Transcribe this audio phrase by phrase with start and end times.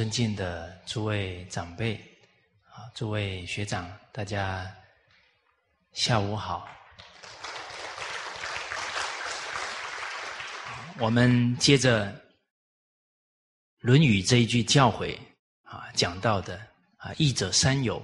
[0.00, 1.94] 尊敬的诸位长辈，
[2.70, 4.74] 啊，诸位学长，大家
[5.92, 6.66] 下午好。
[10.98, 12.10] 我们接着
[13.80, 15.18] 《论语》这一句教诲
[15.64, 16.56] 啊，讲到的
[16.96, 18.02] 啊，益者三友，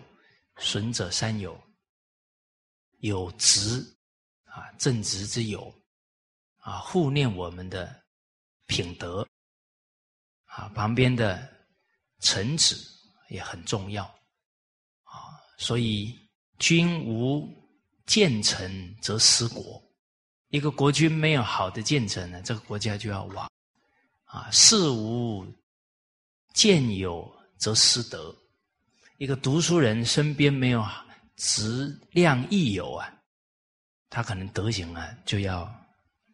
[0.58, 1.58] 损者三友。
[2.98, 3.80] 有直
[4.44, 5.74] 啊，正直之友
[6.58, 8.04] 啊，护念我们的
[8.66, 9.26] 品德
[10.44, 11.55] 啊，旁边的
[12.20, 12.76] 臣子
[13.28, 14.04] 也很重要
[15.02, 15.40] 啊。
[15.58, 16.16] 所以，
[16.58, 17.48] 君无
[18.06, 19.82] 谏臣则失国。
[20.48, 23.50] 一个国君没有好的谏臣呢，这个国家就要亡
[24.24, 24.48] 啊。
[24.50, 25.46] 事无
[26.52, 28.34] 见友则失德。
[29.18, 30.86] 一个读书人身边没有
[31.36, 33.12] 质量益友啊，
[34.08, 35.68] 他可能德行啊就要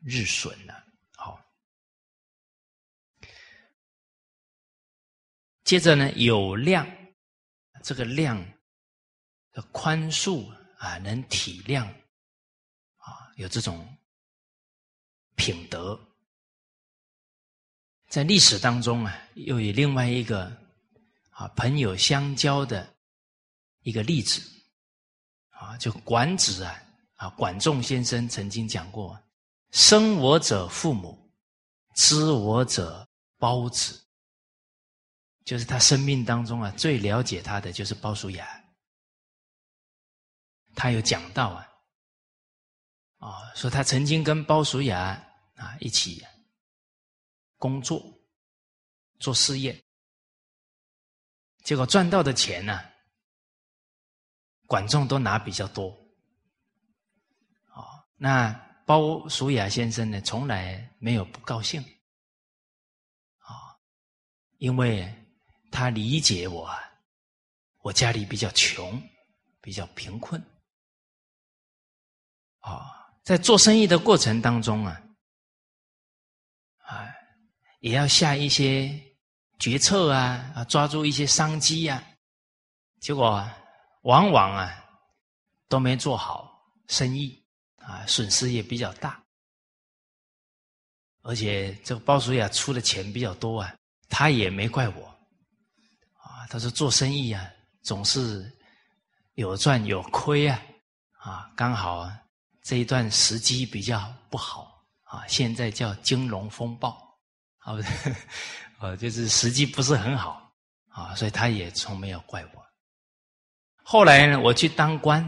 [0.03, 0.82] 日损了。
[5.73, 6.87] 接着呢，有量，
[7.83, 8.39] 这个量
[9.53, 11.87] 的宽恕啊，能体谅
[12.99, 13.83] 啊，有这种。
[15.35, 15.99] 品德，
[18.11, 20.55] 在历史当中啊，又有另外一个
[21.31, 22.95] 啊朋友相交的
[23.81, 24.43] 一个例子
[25.49, 26.83] 啊，就管子啊
[27.15, 29.19] 啊管仲先生曾经讲过
[29.73, 31.19] ：“生我者父母，
[31.95, 33.09] 知我者
[33.39, 33.99] 包子。”
[35.45, 38.47] 就是他生命当中啊最了解他的就是鲍叔牙。
[40.75, 41.69] 他有讲到啊
[43.19, 45.29] 啊说他曾经跟鲍叔牙。
[45.55, 46.25] 啊，一起
[47.57, 48.03] 工作
[49.21, 49.81] 做事业，
[51.63, 52.81] 结果赚到的钱呢，
[54.67, 55.91] 管仲都拿比较多。
[57.69, 58.51] 哦，那
[58.85, 61.81] 包叔牙先生呢，从来没有不高兴。
[63.39, 63.79] 啊，
[64.57, 65.15] 因为
[65.73, 66.71] 他理解我，
[67.79, 69.03] 我家里比较穷，
[69.61, 70.41] 比较贫困。
[72.61, 75.03] 啊，在做生意的过程当中啊。
[77.81, 78.97] 也要下一些
[79.59, 82.01] 决策啊，啊，抓住一些商机呀，
[83.01, 83.45] 结果
[84.03, 84.73] 往往啊
[85.67, 87.45] 都没做好生意
[87.79, 89.21] 啊，损失也比较大，
[91.23, 93.77] 而且这个鲍叔牙出的钱比较多啊，
[94.09, 95.12] 他也没怪我
[96.49, 97.49] 他说做生意啊
[97.83, 98.51] 总是
[99.35, 100.63] 有赚有亏啊，
[101.19, 102.11] 啊，刚好
[102.63, 107.01] 这一段时机比较不好啊，现在叫金融风暴。
[107.59, 108.17] 啊，不是，
[108.81, 110.53] 呃，就是时机不是很好
[110.89, 112.67] 啊，所以他也从没有怪我。
[113.85, 115.25] 后来呢，我去当官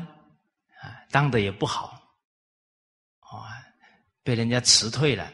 [0.83, 2.03] 啊，当的也不好
[3.21, 3.63] 啊，
[4.25, 5.33] 被人家辞退了。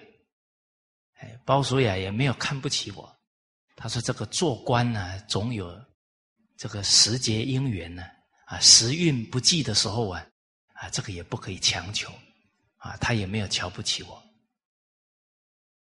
[1.21, 3.20] 哎，包叔雅也没有看不起我，
[3.81, 5.75] 他说：“这个做官呢，总有
[6.57, 8.05] 这个时节因缘呢，
[8.45, 10.25] 啊，时运不济的时候啊，
[10.75, 12.13] 啊，这个也不可以强求
[12.77, 14.23] 啊。”他也没有瞧不起我。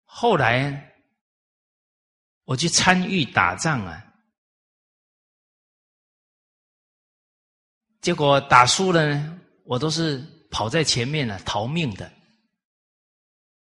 [0.06, 0.94] 后来。
[2.48, 4.02] 我去参与打仗啊，
[8.00, 10.20] 结果打输了呢，我都是
[10.50, 12.10] 跑在前面呢，逃命的，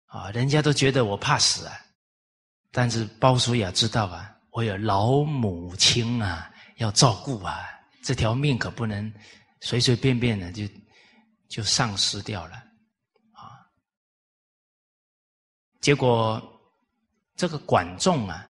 [0.06, 1.78] 啊，人家都觉得我怕死啊，
[2.72, 7.68] 但是包叔牙知道啊，我有老母亲啊要照顾啊，
[8.02, 9.12] 这条命可不能
[9.60, 10.64] 随随便便的就
[11.48, 12.56] 就丧失掉了，
[13.32, 13.66] 啊，
[15.80, 16.42] 结果
[17.36, 18.46] 这个管仲啊。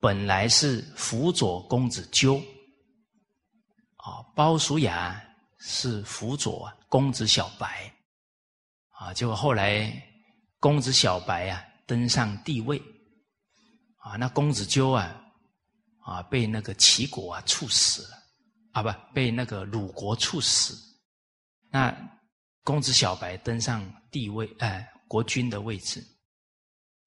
[0.00, 2.36] 本来是辅佐公子纠，
[3.96, 5.18] 啊，鲍叔牙
[5.60, 7.90] 是辅佐公子小白，
[8.90, 9.90] 啊，结果后来
[10.60, 12.78] 公子小白啊登上帝位，
[14.04, 15.20] 啊，那公子纠啊，
[16.00, 18.16] 啊被那个齐国啊处死了，
[18.72, 20.76] 啊不被那个鲁国处死，
[21.70, 21.92] 那
[22.62, 26.04] 公子小白登上帝位，哎，国君的位置，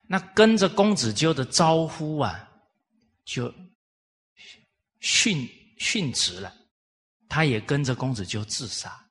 [0.02, 2.44] 那跟着公子纠的招呼啊。
[3.28, 3.52] 就
[5.02, 5.46] 殉
[5.78, 6.50] 殉职了，
[7.28, 9.06] 他也跟着公子纠自杀。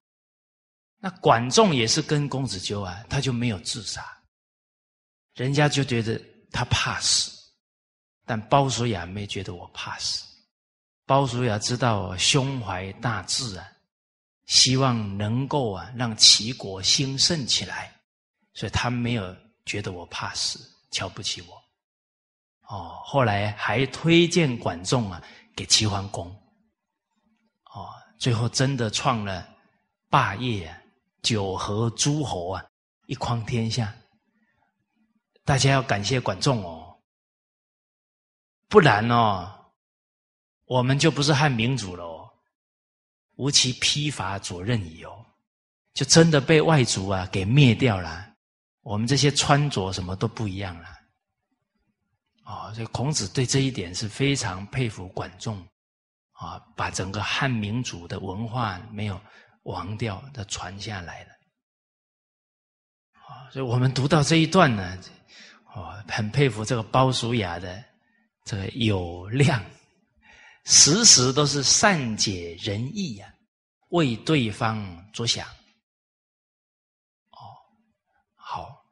[0.97, 4.03] 那管仲也是跟公子纠啊，他就没有自杀。
[5.35, 6.19] 人家就觉得
[6.51, 7.31] 他怕死，
[8.27, 10.23] 但鲍叔牙没觉得我怕死。
[11.05, 13.65] 鲍叔牙知道胸怀大志啊，
[14.45, 17.91] 希望能够啊让齐国兴盛起来，
[18.53, 19.35] 所以他没有
[19.65, 20.59] 觉得我怕死，
[20.91, 21.55] 瞧不起我。
[22.67, 25.23] 哦，后来还推荐管仲啊
[25.55, 26.27] 给齐桓公，
[27.73, 27.89] 哦，
[28.19, 29.47] 最后真的创了
[30.09, 30.77] 霸业，啊
[31.21, 32.65] 九合诸侯啊，
[33.05, 33.93] 一匡天下。
[35.45, 36.86] 大家要感谢管仲哦，
[38.67, 39.71] 不然哦，
[40.65, 42.29] 我们就不是汉民族了哦，
[43.35, 45.25] 无其披发左衽矣哦，
[45.93, 48.25] 就真的被外族啊给灭掉了。
[48.81, 50.89] 我们这些穿着什么都不一样了。
[52.43, 55.57] 哦，所以孔子对这一点是非常佩服管仲，
[56.31, 59.19] 啊，把整个汉民族的文化没有
[59.63, 61.31] 亡掉的传下来了。
[63.13, 64.97] 啊，所以我们读到这一段呢，
[65.73, 67.83] 哦，很佩服这个鲍叔牙的
[68.47, 69.61] 这个有量，
[70.63, 73.35] 时时都是善解人意呀，
[73.89, 75.45] 为对方着想。
[77.31, 77.43] 哦，
[78.35, 78.85] 好。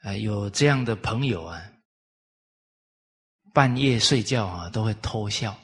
[0.00, 1.62] 啊，有这样的朋友啊，
[3.52, 5.54] 半夜睡觉啊都会偷笑，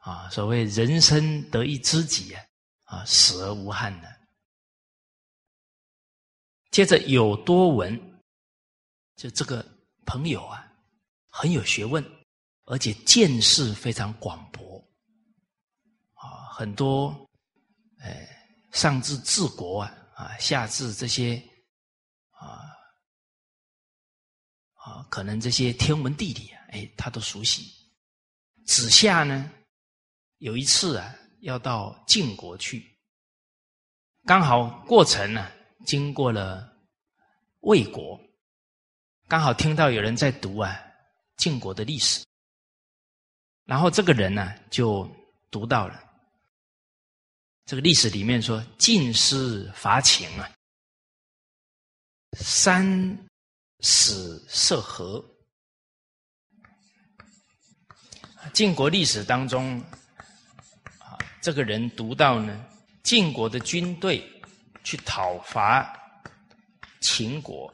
[0.00, 2.44] 啊，所谓人生得一知己啊，
[2.84, 4.14] 啊，死而无憾的。
[6.70, 8.15] 接着有多闻，
[9.16, 9.66] 就这个
[10.04, 10.70] 朋友啊，
[11.28, 12.04] 很有学问，
[12.66, 14.78] 而且见识非常广博，
[16.14, 17.28] 啊，很多，
[17.98, 18.28] 哎，
[18.72, 21.42] 上至治国啊，啊，下至这些。
[22.38, 22.60] 啊
[24.74, 27.72] 啊，可能这些天文地理啊，哎，他都熟悉。
[28.66, 29.50] 子夏呢，
[30.36, 32.86] 有一次啊，要到晋国去，
[34.26, 35.50] 刚好过程呢，
[35.86, 36.70] 经过了
[37.60, 38.20] 魏国，
[39.28, 40.80] 刚好听到有人在读啊
[41.36, 42.24] 晋国的历史，
[43.64, 45.08] 然后这个人呢，就
[45.50, 46.02] 读到了。
[47.64, 50.50] 这个历史里面说晋师伐秦啊，
[52.38, 53.26] 三。
[53.80, 55.22] 死涉河，
[58.54, 59.78] 晋国历史当中，
[60.98, 62.66] 啊，这个人读到呢，
[63.02, 64.24] 晋国的军队
[64.82, 65.94] 去讨伐
[67.02, 67.72] 秦国，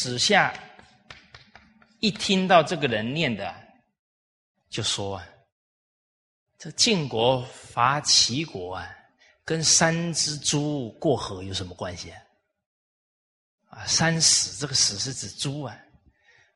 [0.00, 0.50] 子夏
[1.98, 3.54] 一听到这个人念的，
[4.70, 5.28] 就说啊，
[6.56, 8.96] 这晋国伐齐国啊。
[9.44, 12.22] 跟三只猪过河有什么关系啊？
[13.70, 15.76] 啊，三死这个死是指猪啊，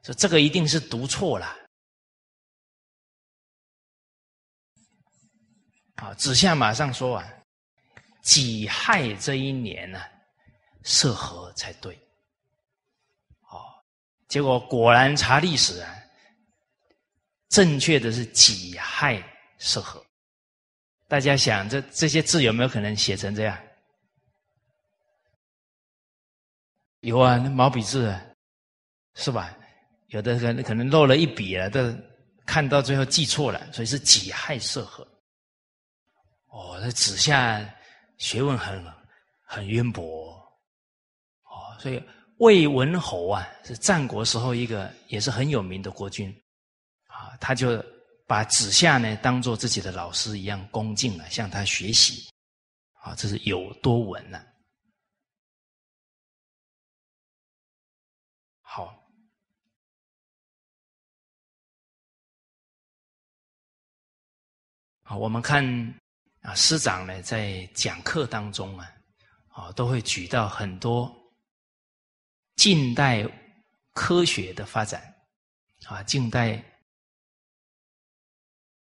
[0.05, 1.57] 说这个一定是读错了。
[5.97, 7.29] 啊，子夏马上说啊，
[8.23, 10.01] 己亥这一年呢，
[10.85, 11.99] 涉河才对。
[14.35, 15.95] 结果果然查历史啊，
[17.51, 19.23] 正确的是己亥
[19.59, 20.05] 涉河。
[21.07, 23.57] 大家想，这这些字有没有可能写成这样？
[26.99, 28.13] 有啊，那毛笔字
[29.15, 29.57] 是吧？
[30.09, 31.97] 有的可能可能漏了一笔了，都
[32.45, 35.07] 看到最后记错了，所以是己亥涉合。
[36.47, 37.65] 哦，这子夏
[38.19, 38.85] 学问很
[39.45, 40.35] 很渊博
[41.45, 42.03] 哦，所以
[42.45, 46.31] 魏文侯啊，是战国时候一个也是很有名的国君
[47.09, 47.83] 啊，他就。
[48.27, 52.27] 把子夏呢当做自己的老师一样恭敬啊，向他学习，
[52.95, 54.43] 啊，这是有多闻了。
[58.63, 58.99] 好，
[65.03, 65.63] 好，我们看
[66.41, 68.91] 啊，师长呢在讲课当中啊，
[69.49, 71.15] 啊，都会举到很多
[72.57, 73.27] 近代
[73.93, 75.15] 科学的发展，
[75.87, 76.63] 啊，近代。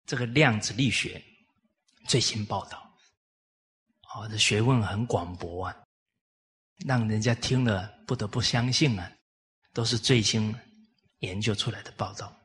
[0.04, 1.22] 这个量子力学
[2.06, 2.78] 最新报道，
[4.02, 5.76] 啊，这学问很广博啊，
[6.84, 9.10] 让人家听了不得不相信啊，
[9.72, 10.54] 都是最新
[11.20, 12.36] 研究出来的报道。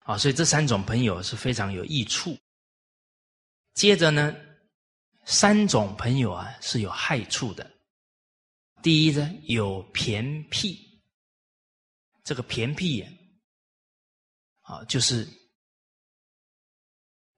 [0.00, 2.38] 啊，所以这三种朋友是非常有益处。
[3.72, 4.36] 接着呢，
[5.24, 7.73] 三种朋友啊是有害处的。
[8.84, 10.78] 第一呢，有偏僻，
[12.22, 13.02] 这个偏僻。
[14.60, 15.26] 啊，啊就是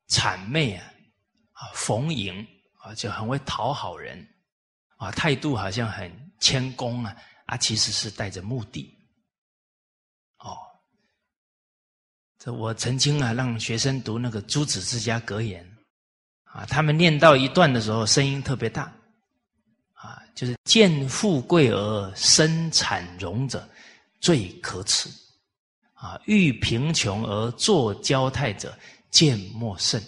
[0.08, 0.92] 谄媚啊，
[1.52, 2.44] 啊，逢迎
[2.80, 4.28] 啊，就很会讨好人
[4.96, 6.10] 啊，态度好像很
[6.40, 8.92] 谦恭啊，啊，其实是带着目的。
[10.38, 10.58] 哦，
[12.40, 15.64] 这我曾经啊，让学生读那个《诸子之家格言》
[16.50, 18.92] 啊，他们念到一段的时候，声音特别大
[20.06, 23.68] 啊，就是见富贵而生产荣者，
[24.20, 25.10] 最可耻。
[25.94, 28.76] 啊，遇贫穷而作交态者，
[29.10, 30.02] 见莫甚。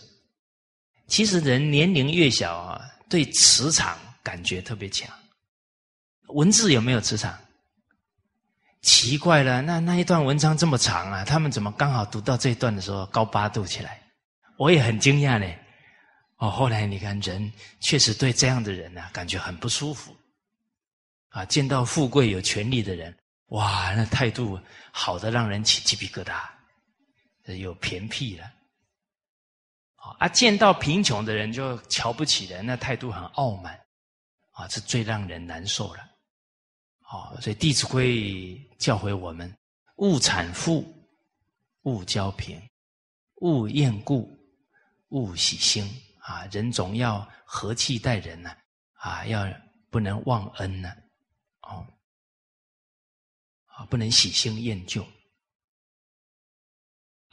[1.07, 5.09] 其实人年龄越小啊，对磁场感觉特别强。
[6.29, 7.37] 文字有没有磁场？
[8.83, 14.01] 奇怪了，那那一段文章这么长啊，他们怎么刚好读到这一段的时候高八度起来？
[14.59, 15.47] 我也很惊讶呢。
[16.39, 20.17] 哦，后来你看人确实对这样的人呢，感觉很不舒服。
[21.31, 23.17] 啊，见到富贵有权利的人，
[23.49, 24.59] 哇，那态度
[24.93, 28.51] 好的让人起鸡皮疙瘩，有偏僻了。
[30.19, 33.79] 啊，见到贫穷的人就瞧不起人，那态度很傲慢，
[34.53, 36.09] 啊，这最让人难受了。
[37.01, 38.09] 好，所以《弟子规》
[38.79, 39.53] 教诲我们：
[39.97, 40.87] 勿产富，
[41.83, 42.63] 勿骄贫，
[43.41, 44.31] 勿厌故，
[45.09, 45.85] 勿喜兴。
[46.29, 48.55] 啊，人总要和气待人呢，
[48.93, 49.47] 啊，要
[49.89, 50.95] 不能忘恩呢，
[51.63, 51.87] 哦，
[53.65, 55.03] 啊，不能喜新厌旧，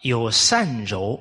[0.03, 1.19] 有善柔。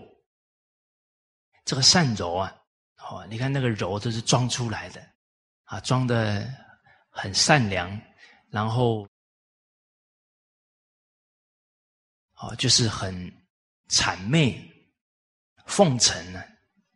[1.64, 2.54] 这个善柔啊，
[2.98, 5.04] 哦，你看那个柔都是装出来的，
[5.64, 6.48] 啊，装的
[7.10, 8.00] 很善良，
[8.50, 9.08] 然后，
[12.36, 13.14] 哦，就是很
[13.88, 14.62] 谄媚、
[15.66, 16.40] 奉承呢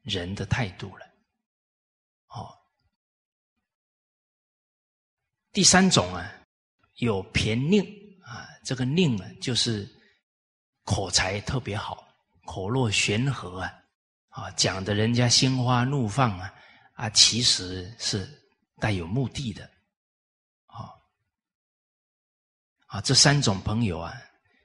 [0.09, 1.07] 人的态度了，
[2.29, 2.53] 哦。
[5.53, 6.33] 第三种啊，
[6.97, 7.85] 有偏佞
[8.25, 9.89] 啊，这个佞呢，就是
[10.85, 12.07] 口才特别好，
[12.45, 13.75] 口若悬河啊。
[14.31, 16.55] 啊，讲的人家心花怒放啊，
[16.93, 18.29] 啊，其实是
[18.77, 19.69] 带有目的的，
[20.67, 20.95] 啊，
[22.87, 24.15] 啊，这三种朋友啊，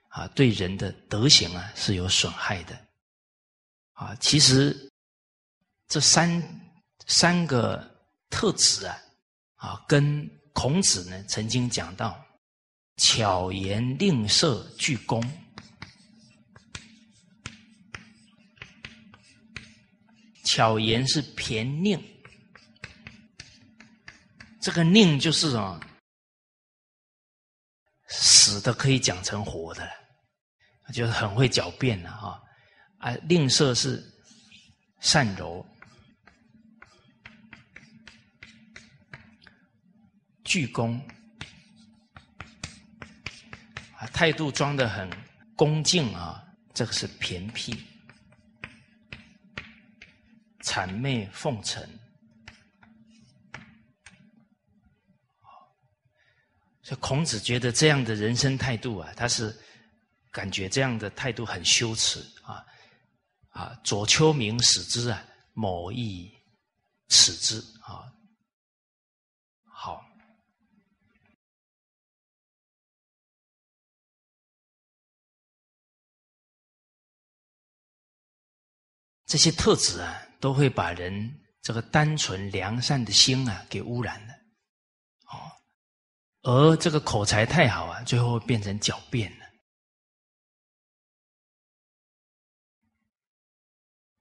[0.10, 2.88] 啊，对人的德行啊是有损害的，
[3.94, 4.93] 啊，其实
[5.94, 6.42] 这三
[7.06, 7.80] 三个
[8.32, 8.98] 特质啊，
[9.58, 12.20] 啊，跟孔子呢曾经讲到，
[12.98, 15.24] 巧言令色俱恭。
[20.44, 22.04] 巧言是偏佞，
[24.60, 25.80] 这个佞就是什么？
[28.08, 29.88] 死的可以讲成活的，
[30.92, 32.42] 就是很会狡辩了啊！
[32.98, 34.04] 啊，吝啬是
[35.00, 35.64] 善柔，
[40.44, 41.00] 鞠躬
[43.98, 45.10] 啊，态度装的很
[45.56, 47.82] 恭敬啊，这个是偏僻。
[50.64, 51.88] 谄媚奉承，
[56.82, 59.56] 所以孔子觉得这样的人生态度啊，他是
[60.32, 62.66] 感觉这样的态度很羞耻啊
[63.50, 63.80] 啊！
[63.84, 65.24] 左丘明使之啊，
[65.54, 66.34] 某亦
[67.10, 68.12] 使之啊。
[79.34, 80.20] 这些特质啊。
[80.44, 84.34] 都会把人这个单纯良善的心啊给污染了，
[85.32, 85.50] 哦，
[86.42, 89.46] 而这个口才太好啊，最后变成狡辩了。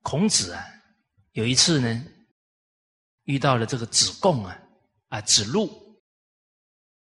[0.03, 0.65] 孔子啊，
[1.33, 2.05] 有一次呢，
[3.25, 4.57] 遇到了这个子贡啊，
[5.09, 6.01] 啊子路，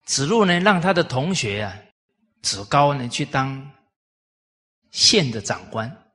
[0.07, 1.81] 子路呢让他的同学啊，
[2.43, 3.73] 子高呢去当
[4.91, 6.06] 县的长官，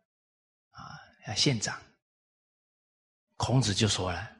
[1.25, 1.79] 啊，县长。
[3.37, 4.31] 孔子就说了：“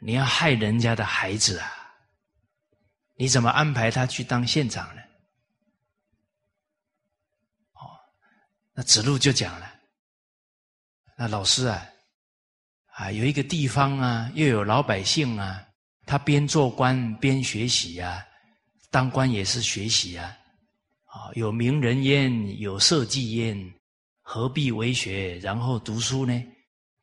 [0.00, 1.70] 你要害人家的孩子啊？
[3.14, 5.02] 你怎么安排他去当县长呢？”
[7.74, 7.94] 哦，
[8.72, 9.72] 那子路就讲了
[11.16, 11.86] ：“那老师啊，
[12.86, 15.64] 啊有一个地方啊，又有老百姓啊，
[16.04, 18.26] 他边做官边学习啊，
[18.90, 20.36] 当官也是学习啊，
[21.04, 23.74] 啊有名人焉，有社稷焉，
[24.22, 26.42] 何必为学，然后读书呢？”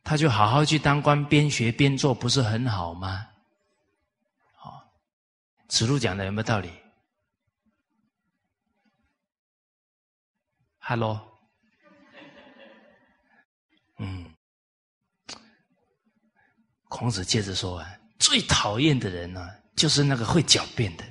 [0.02, 3.28] 他就好好去当官，边学边做，不是很好吗？
[4.64, 4.82] 哦，
[5.68, 6.72] 子路讲的有没有道理
[10.80, 11.22] ？Hello，
[14.00, 14.34] 嗯，
[16.88, 21.04] 孔子接着说啊，最讨厌的人呢，就是那个会狡辩的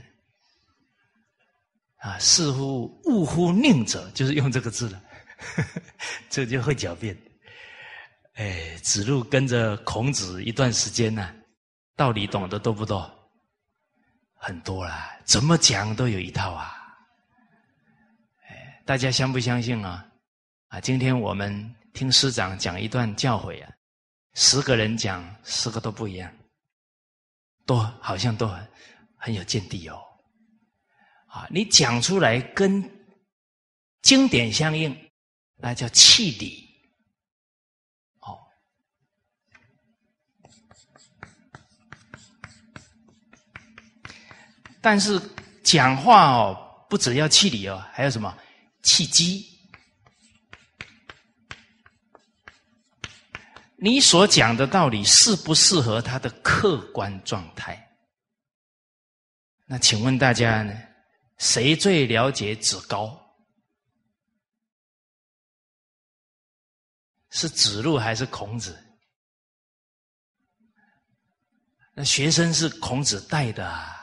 [1.98, 5.00] 啊，似乎误乎佞者，就是用这个字了，
[6.28, 7.16] 这就会狡辩。
[8.34, 11.34] 哎，子路跟着孔子一段时间呢，
[11.96, 13.10] 道理懂得多不多？
[14.40, 16.72] 很多啦，怎么讲都有一套啊！
[18.46, 20.06] 哎，大家相不相信啊？
[20.68, 23.72] 啊，今天我们听师长讲一段教诲啊，
[24.34, 26.32] 十个人讲，十个都不一样，
[27.66, 28.68] 都好像都很
[29.16, 30.00] 很有见地哦。
[31.26, 32.88] 啊，你讲出来跟
[34.02, 34.96] 经典相应，
[35.58, 36.66] 那叫气理。
[44.80, 45.20] 但是
[45.64, 48.38] 讲话哦，不只要气理哦，还有什么
[48.82, 49.44] 气机？
[53.76, 57.90] 你所讲的道理适不适合他的客观状态？
[59.66, 60.72] 那请问大家呢？
[61.38, 63.27] 谁最了解子高？
[67.38, 68.76] 是子路还是孔子？
[71.94, 73.94] 那学生是孔子带的啊！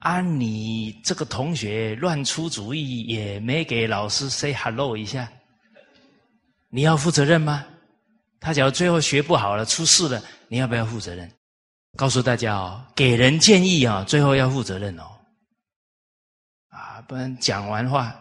[0.00, 5.30] 啊，你这个同学乱出主意，也没给老师 say hello 一下，
[6.68, 7.64] 你要负责任吗？
[8.40, 11.30] 他假如最后学不好了，出事了，你要不要负责任？
[11.96, 15.04] 告诉大家哦，给人建议啊，最后要负责任哦。
[16.70, 18.20] 啊，不然讲完话，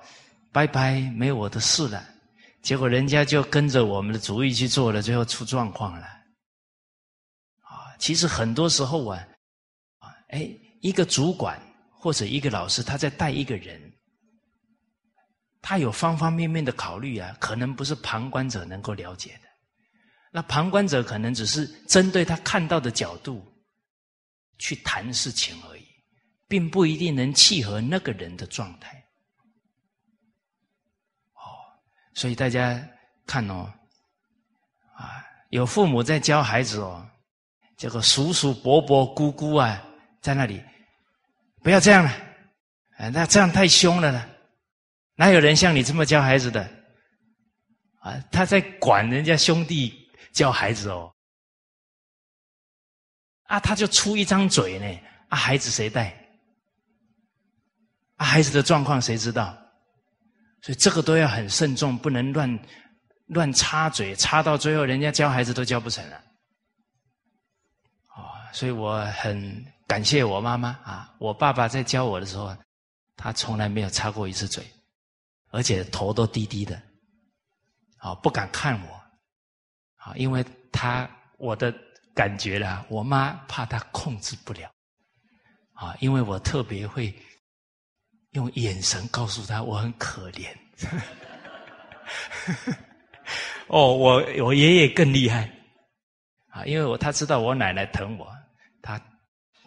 [0.51, 2.05] 拜拜，没我的事了。
[2.61, 6.05] 结果人家就跟着我们的主意去做了，最后出状况了。
[7.61, 9.27] 啊，其实很多时候啊，
[9.99, 10.49] 啊，哎，
[10.81, 13.79] 一个主管或者一个老师，他在带一个人，
[15.61, 19.49] 他有方方面面的考虑啊，可能不是旁观者能够了解的。
[20.31, 23.43] 那旁观者可能只是针对他看到的角度
[24.59, 25.83] 去谈事情而已，
[26.47, 28.98] 并不一定能契合那个人的状态。
[32.19, 32.77] 所以大家
[33.25, 33.71] 看哦，
[34.93, 37.09] 啊，有父母在教孩子哦，
[37.77, 39.81] 这个叔叔伯伯姑姑啊，
[40.19, 40.61] 在那里
[41.63, 42.09] 不要这样了，
[42.97, 44.29] 啊，那这样太凶了呢，
[45.15, 46.69] 哪有人像你这么教孩子的？
[48.01, 51.15] 啊，他在管人家兄弟教孩子哦，
[53.43, 56.13] 啊，他就出一张嘴呢，啊，孩子谁带？
[58.17, 59.57] 啊，孩子的状况谁知道？
[60.61, 62.59] 所以这个都要很慎重，不能乱
[63.27, 66.17] 乱插嘴，插到最后人家教孩子都教不成了。
[68.07, 72.53] 啊，所以我很感谢我妈妈啊，我爸爸在教我的时候，
[73.15, 74.61] 他从来没有插过一次嘴，
[75.51, 76.81] 而且头都低低的，
[77.97, 79.01] 啊，不敢看我，
[79.95, 81.73] 啊，因为他我的
[82.13, 84.69] 感觉啦，我妈怕他控制不了，
[85.73, 87.17] 啊，因为我特别会。
[88.31, 90.47] 用眼神告诉他我很可怜。
[93.67, 95.49] 哦，我我爷爷更厉害
[96.49, 98.27] 啊，因为我他知道我奶奶疼我，
[98.81, 98.99] 他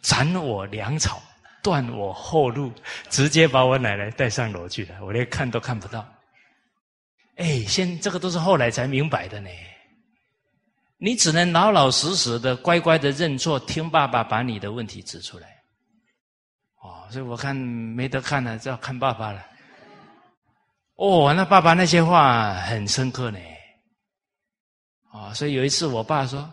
[0.00, 1.22] 斩我粮草，
[1.62, 2.72] 断我后路，
[3.08, 6.06] 直接把我奶奶带上楼去了，我连看都看不到。
[7.36, 9.48] 哎，现这个都是后来才明白的呢。
[10.98, 15.61] 你只能老老实实的、乖乖的认错，听爸爸把你的问题指出来。
[16.82, 19.46] 哦，所以我看没得看了，就要看爸爸了。
[20.96, 23.38] 哦，那爸爸那些话很深刻呢。
[25.12, 26.52] 哦，所以有一次我爸说：“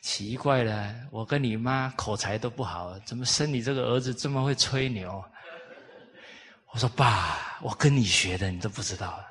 [0.00, 5.22] 奇怪了，我跟你妈口才都不好，怎么生你这个儿子这么会吹牛？”
[6.72, 9.22] 我说：“爸，我跟你学的，你都不知道。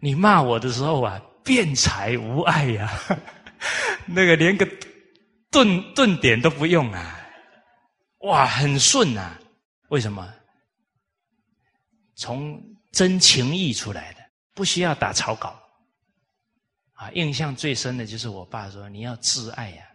[0.00, 2.92] 你骂我的时候啊，辩才无碍呀，
[4.06, 4.68] 那个连个
[5.50, 7.18] 顿顿点都不用啊，
[8.20, 9.36] 哇，很顺啊。”
[9.88, 10.34] 为什么？
[12.20, 14.20] 从真情意出来的，
[14.52, 15.56] 不需要打草稿。
[16.94, 19.88] 啊，印象最深的就是我爸说：“你要自爱呀，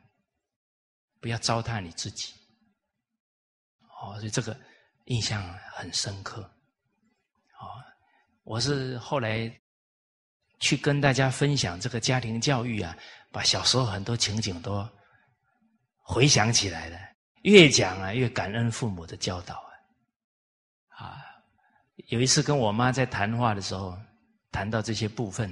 [1.19, 2.33] 不要糟蹋你自己。”
[4.01, 4.57] 哦，所以这个
[5.05, 6.41] 印象很深刻。
[7.59, 7.67] 哦，
[8.43, 9.53] 我是后来
[10.59, 12.97] 去跟大家分享这个家庭教育啊，
[13.33, 14.89] 把小时候很多情景都
[15.97, 16.97] 回想起来了。
[17.41, 19.61] 越讲啊，越感恩父母的教导。
[20.97, 21.17] 啊，
[22.07, 23.97] 有一次跟我妈在谈话的时候，
[24.51, 25.51] 谈到这些部分，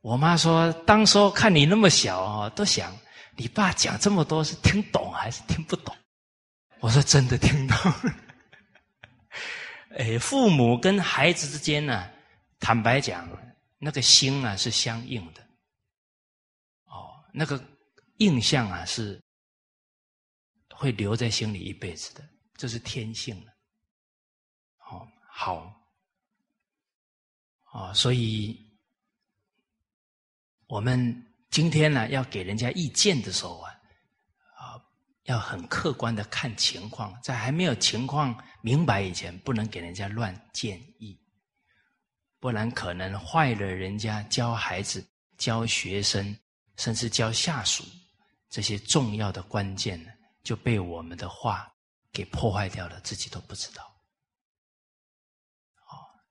[0.00, 2.94] 我妈说：“当时看你那么小啊，都想
[3.36, 5.96] 你爸讲这么多是听懂还是听不懂？”
[6.80, 7.76] 我说：“真的听懂。
[9.96, 12.10] ”哎，父母跟孩子之间呢，
[12.58, 13.28] 坦白讲，
[13.78, 15.40] 那个心啊是相应的，
[16.86, 17.62] 哦，那个
[18.18, 19.22] 印象啊是
[20.74, 23.53] 会留在心里一辈子的，这是天性的。
[25.36, 25.68] 好，
[27.64, 28.56] 啊，所以
[30.68, 33.72] 我们今天呢，要给人家意见的时候啊，
[34.56, 34.80] 啊，
[35.24, 41.20] 要很客观的看情况，在还没有情况明白以前，不能给人家乱建议，
[42.38, 45.04] 不然可能坏了人家教孩子、
[45.36, 46.34] 教学生，
[46.76, 47.82] 甚至教下属
[48.48, 50.12] 这些重要的关键呢，
[50.44, 51.74] 就被我们的话
[52.12, 53.93] 给破坏掉了，自己都不知道。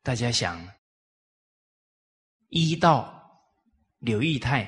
[0.03, 0.61] 大家想，
[2.49, 3.41] 一到
[3.99, 4.65] 柳义泰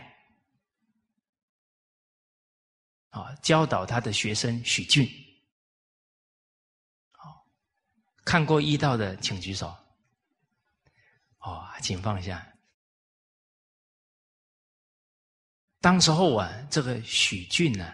[3.10, 5.06] 啊，教导他的学生许俊，
[7.12, 7.46] 好，
[8.24, 9.68] 看过一道的请举手。
[11.40, 12.50] 哦，请放下。
[15.82, 17.94] 当时候啊，这个许俊呢，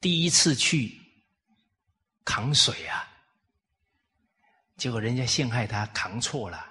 [0.00, 0.98] 第一次去
[2.24, 3.06] 扛水啊，
[4.78, 6.64] 结果人家陷害他扛错了，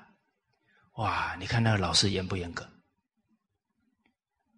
[0.94, 1.36] 哇！
[1.40, 2.68] 你看那个老师严不严格？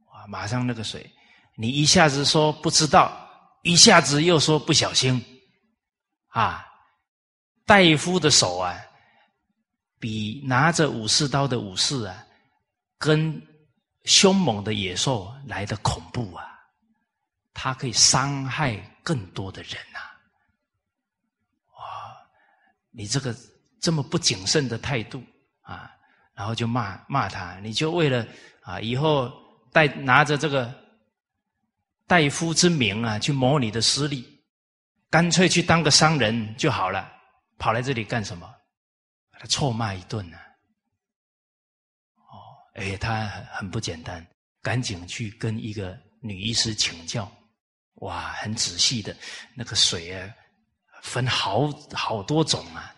[0.05, 0.25] 哇！
[0.27, 1.11] 马上那个水，
[1.57, 3.29] 你一下子说不知道，
[3.63, 5.21] 一下子又说不小心，
[6.29, 6.65] 啊！
[7.65, 8.73] 大夫的手啊，
[9.99, 12.25] 比拿着武士刀的武士啊，
[12.97, 13.45] 跟。
[14.05, 16.57] 凶猛的野兽来的恐怖啊！
[17.53, 19.99] 它可以伤害更多的人呐！
[22.91, 23.35] 你这个
[23.79, 25.23] 这么不谨慎的态度
[25.61, 25.91] 啊，
[26.33, 28.27] 然后就骂骂他，你就为了
[28.61, 29.31] 啊以后
[29.71, 30.73] 带拿着这个
[32.07, 34.25] 大夫之名啊去谋你的私利，
[35.09, 37.11] 干脆去当个商人就好了，
[37.57, 38.47] 跑来这里干什么？
[39.31, 40.37] 把他臭骂一顿呢？
[42.17, 42.33] 哦
[42.75, 44.25] 哎，他很不简单，
[44.61, 47.31] 赶紧去跟一个女医师请教。
[47.95, 49.15] 哇，很仔细的，
[49.53, 50.33] 那个水啊，
[51.01, 52.95] 分好好多种啊，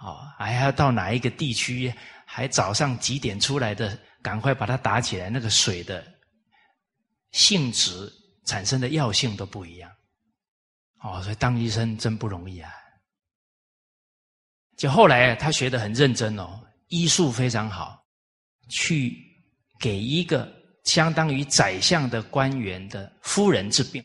[0.00, 1.92] 哦，还要到哪一个地区，
[2.24, 5.28] 还早上几点出来的，赶快把它打起来。
[5.30, 6.04] 那个水的
[7.32, 8.12] 性质
[8.44, 9.90] 产生的药性都不一样。
[11.02, 12.70] 哦，所以当医生真不容易啊。
[14.76, 17.98] 就后来他学的很认真哦，医术非常好。
[18.72, 19.18] 去
[19.80, 20.48] 给一个
[20.84, 24.00] 相当于宰相的官员的夫人治病，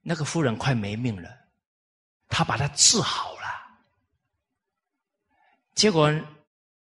[0.00, 1.28] 那个夫人快没命了，
[2.28, 3.46] 他把他治好了，
[5.74, 6.12] 结果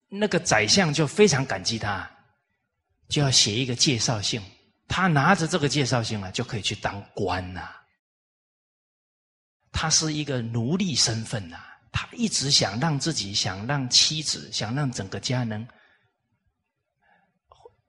[0.09, 2.09] 那个宰相就非常感激他，
[3.09, 4.41] 就要写一个介绍信，
[4.87, 7.77] 他拿着这个介绍信啊，就可以去当官了。
[9.73, 11.59] 他是一个奴隶身份呐，
[11.93, 15.67] 他一直想让自己，想让妻子，想让整个家能。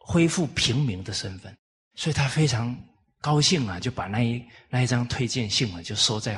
[0.03, 1.55] 恢复平民的身份，
[1.95, 2.75] 所以他非常
[3.21, 6.35] 高兴啊，就把那一那一张推荐信啊，就收在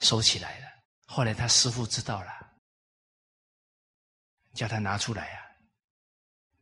[0.00, 0.66] 收起来了。
[1.06, 2.32] 后来他师傅知道了，
[4.54, 5.42] 叫他拿出来啊，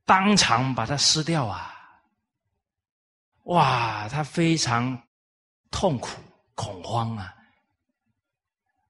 [0.05, 1.74] 当场把它撕掉啊！
[3.44, 5.07] 哇，他非常
[5.70, 6.22] 痛苦
[6.55, 7.35] 恐慌啊！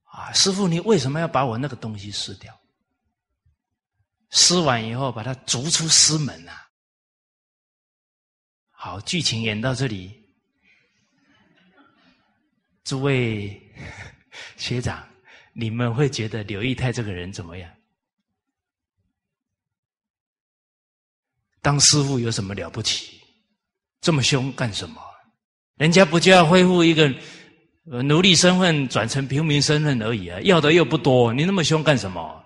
[0.04, 2.56] 啊，师傅，你为什么要把我那个东西撕掉？
[4.30, 6.68] 撕完以后，把它逐出师门啊！
[8.70, 10.28] 好，剧情演到这里，
[12.84, 13.60] 诸位
[14.56, 15.06] 学长，
[15.52, 17.70] 你们会觉得刘义泰这个人怎么样？
[21.60, 23.20] 当师傅有什么了不起？
[24.00, 25.02] 这么凶干什么？
[25.76, 27.12] 人家不就要恢复一个
[27.84, 30.40] 奴隶身份转成平民身份而已啊？
[30.42, 32.44] 要的又不多，你那么凶干什么？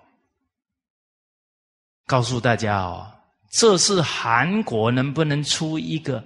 [2.06, 3.08] 告诉大家哦。
[3.50, 6.24] 这是韩国能不能出一个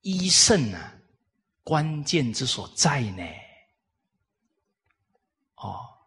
[0.00, 0.94] 医圣啊？
[1.62, 3.22] 关键之所在呢？
[5.66, 5.98] 哦，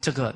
[0.00, 0.34] 这个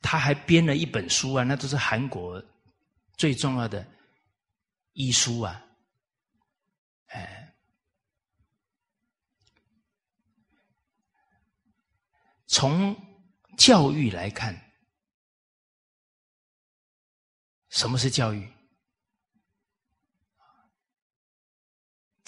[0.00, 2.42] 他还编了一本书啊，那都是韩国
[3.16, 3.86] 最重要的
[4.92, 5.62] 医书啊，
[7.08, 7.42] 哎。
[12.48, 12.96] 从
[13.58, 14.54] 教育来看，
[17.68, 18.55] 什么是教育？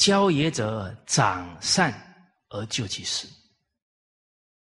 [0.08, 1.92] 教也者，长善
[2.48, 3.28] 而救其事。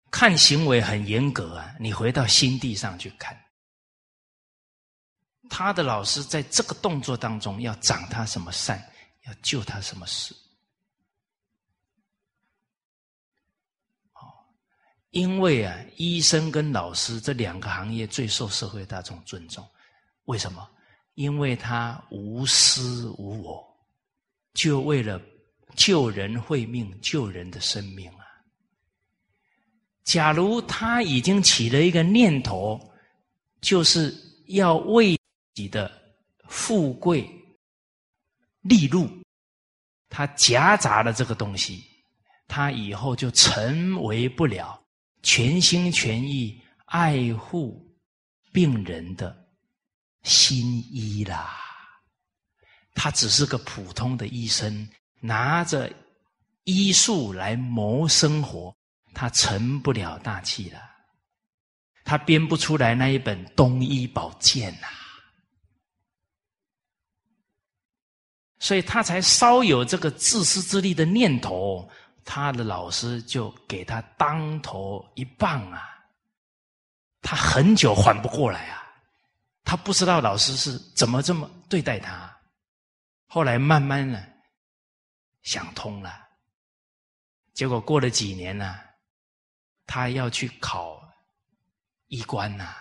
[0.10, 3.40] 看行为很严格啊，你回到心地上去看，
[5.48, 8.84] 他的老师在这个动作当中要长他什么善，
[9.28, 10.36] 要救他什么事。
[15.12, 19.64] 因为啊，医生跟老师这两个行业最受社会大众尊重。
[20.24, 20.68] 为什么？
[21.14, 23.69] 因为他无私无我，
[24.54, 25.22] 就为了
[25.76, 28.26] 救人会命、救人的生命啊。
[30.04, 32.80] 假如他已经起了一个念头，
[33.62, 34.14] 就是
[34.48, 35.22] 要为自
[35.54, 35.92] 己的
[36.48, 37.30] 富贵
[38.62, 39.08] 利禄，
[40.10, 41.84] 他夹杂了这个东西，
[42.48, 44.82] 他以后就成为不了。
[45.22, 47.86] 全心全意爱护
[48.54, 49.48] 病人的
[50.24, 51.59] 新医啦，
[53.02, 54.86] 他只是个普通的医生，
[55.22, 55.90] 拿着
[56.66, 58.76] 医术来谋生活，
[59.14, 60.82] 他成不了大器了，
[62.04, 64.88] 他编不出来那一本东医宝鉴呐，
[68.60, 71.90] 所以他才稍有这个自私自利的念头。
[72.26, 75.88] 他的老师就给他当头一棒啊！
[77.22, 78.84] 他很久缓不过来啊！
[79.64, 82.39] 他不知道老师是怎么这么对待他。
[83.32, 84.28] 后来慢慢的
[85.44, 86.28] 想通了，
[87.54, 88.80] 结果过了几年呢，
[89.86, 91.00] 他要去考
[92.08, 92.74] 医官呐，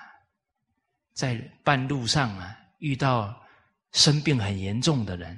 [1.13, 3.39] 在半路上啊遇到
[3.93, 5.37] 生病很严重的人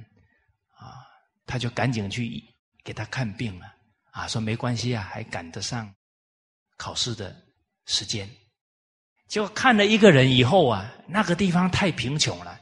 [0.76, 1.02] 啊，
[1.44, 2.40] 他就赶紧去
[2.84, 3.66] 给他看病了
[4.12, 5.92] 啊，说没关系啊，还赶得上
[6.76, 7.36] 考试的
[7.86, 8.30] 时间。
[9.26, 12.59] 结果看了一个人以后啊，那个地方太贫穷了。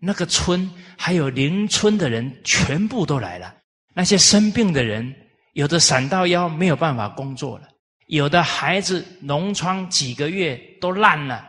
[0.00, 3.54] 那个村还有邻村的人全部都来了，
[3.94, 5.12] 那些生病的人
[5.54, 7.68] 有的闪到腰没有办法工作了，
[8.06, 11.44] 有的孩子脓疮几个月都烂了，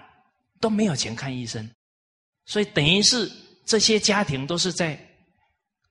[0.59, 1.69] 都没有钱看医生，
[2.45, 3.31] 所以等于是
[3.65, 4.99] 这些家庭都是在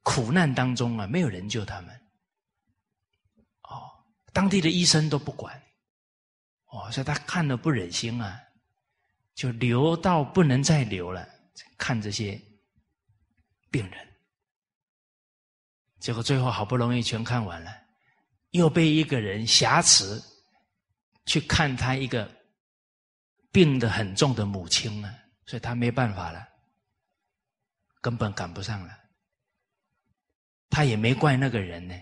[0.02, 1.94] 苦难当中啊，没有人救他们。
[3.62, 3.86] 哦，
[4.32, 5.54] 当地的医生都不管，
[6.72, 8.36] 哦，所以他看了不忍心啊，
[9.36, 11.24] 就留到不能再留了，
[11.76, 12.36] 看这些。
[13.70, 14.08] 病人，
[15.98, 17.70] 结果最后好不容易全看完了，
[18.50, 20.22] 又被一个人挟持
[21.26, 22.30] 去看他一个
[23.52, 25.14] 病得很重的母亲了，
[25.46, 26.46] 所以他没办法了，
[28.00, 28.96] 根本赶不上了。
[30.70, 31.94] 他也没怪那个人呢，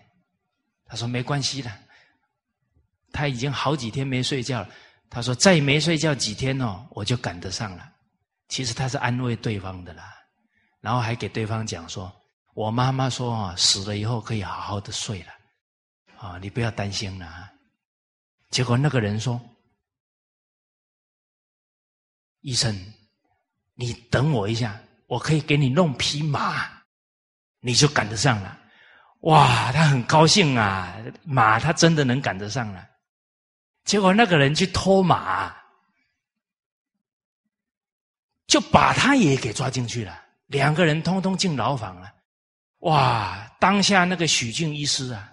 [0.84, 1.72] 他说没关系的，
[3.12, 4.70] 他已经好几天没睡觉了。
[5.08, 7.92] 他说再没睡觉几天哦，我就赶得上了。
[8.48, 10.15] 其实他是安慰对方的啦。
[10.80, 12.12] 然后还给对方讲说
[12.54, 15.32] ：“我妈妈说啊，死了以后可以好好的睡了，
[16.18, 17.52] 啊，你不要担心了。”啊。”
[18.50, 19.40] 结果那个人说
[22.40, 22.74] ：“医生，
[23.74, 26.82] 你等我一下，我可以给你弄匹马，
[27.60, 28.60] 你就赶得上了。”
[29.20, 32.86] 哇，他很高兴啊，马他真的能赶得上了。
[33.84, 35.56] 结果那个人去偷马，
[38.46, 40.25] 就把他也给抓进去了。
[40.46, 42.12] 两个人通通进牢房了，
[42.80, 43.42] 哇！
[43.58, 45.32] 当下那个许俊医师啊，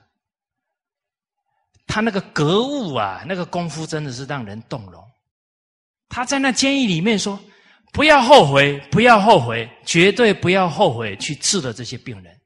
[1.85, 5.03] 他那个格物啊，那个功夫真的是让人动容。
[6.07, 7.37] 他在那监狱里面说
[7.91, 12.39] ：“不要后悔，不要后悔，绝对不要后悔去治了这些病人。”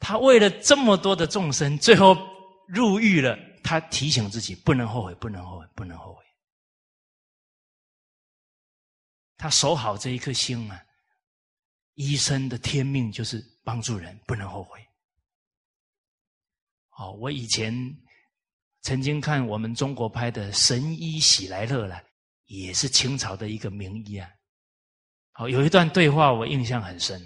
[0.00, 2.16] 他为了这么多的众生，最后
[2.66, 6.23] 入狱了，他提醒自己不能后悔，不能后悔，不能后悔。
[9.36, 10.80] 他守好这一颗心啊！
[11.94, 14.80] 医生的天命就是帮助人，不能后悔。
[16.96, 17.72] 哦，我以前
[18.82, 22.02] 曾经看我们中国拍的《神医喜来乐》了，
[22.46, 24.30] 也是清朝的一个名医啊。
[25.32, 27.20] 好，有一段对话我印象很深。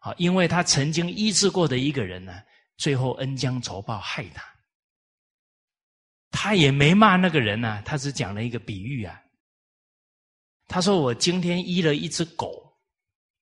[0.00, 2.42] 好，因为他曾经医治过的一个人呢，
[2.76, 4.42] 最后恩将仇报害他，
[6.32, 9.21] 他也没骂那个人呢，他只讲了一个比喻啊。
[10.68, 12.74] 他说：“我今天医了一只狗，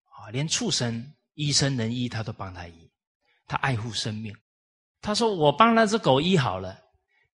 [0.04, 2.90] 啊，连畜生医生能医，他都帮他医，
[3.46, 4.34] 他爱护生命。
[5.00, 6.76] 他说我帮那只狗医好了，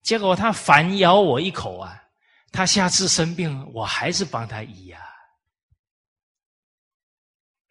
[0.03, 2.03] 结果他反咬我一口啊！
[2.53, 5.01] 他下次生病，我还是帮他医呀。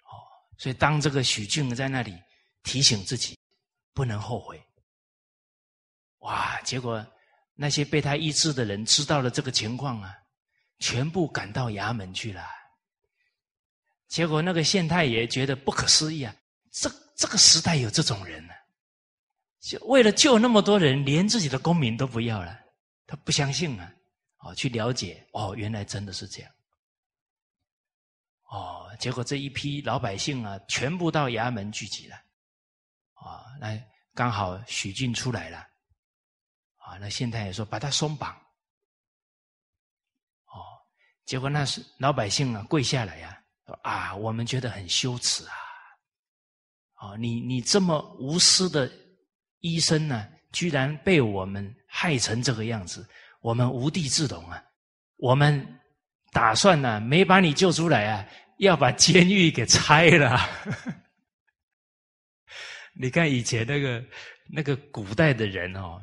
[0.04, 0.10] 哦，
[0.58, 2.18] 所以当这个许俊在那里
[2.64, 3.38] 提醒自己
[3.94, 4.60] 不能后悔，
[6.20, 6.60] 哇！
[6.62, 7.06] 结果
[7.54, 10.18] 那些被他医治的人知道了这个情况啊。”
[10.80, 12.44] 全部赶到衙门去了，
[14.08, 16.36] 结果那个县太爷觉得不可思议啊！
[16.72, 18.54] 这这个时代有这种人呢？
[19.62, 22.60] 就为了救那么多人，连自己的公民都不要了，
[23.08, 23.92] 他不相信啊！
[24.40, 26.52] 哦，去了解哦，原来真的是这样。
[28.50, 32.16] 哦，结果这一批老百姓啊，全部到衙门聚集了。
[33.14, 33.82] 啊，那
[34.14, 35.58] 刚好许俊出来了，
[36.78, 38.40] 啊，那县太爷说把他松绑。
[41.26, 43.42] 结果那是老百姓啊，跪下来呀，
[43.82, 45.54] 啊，我们觉得很羞耻啊！
[47.02, 48.92] 哦，你你这么无私的
[49.60, 53.08] 医生呢，居然被我们害成这个样子，
[53.42, 54.64] 我们无地自容啊！
[55.18, 55.80] 我们
[56.32, 58.28] 打算呢，没把你救出来啊，
[58.60, 60.40] 要把监狱给拆了。
[62.94, 64.06] 你看以前那个
[64.48, 66.00] 那个古代的人哦，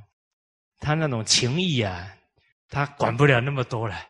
[0.80, 2.12] 他那种情义啊，
[2.68, 4.08] 他管不了那么多了。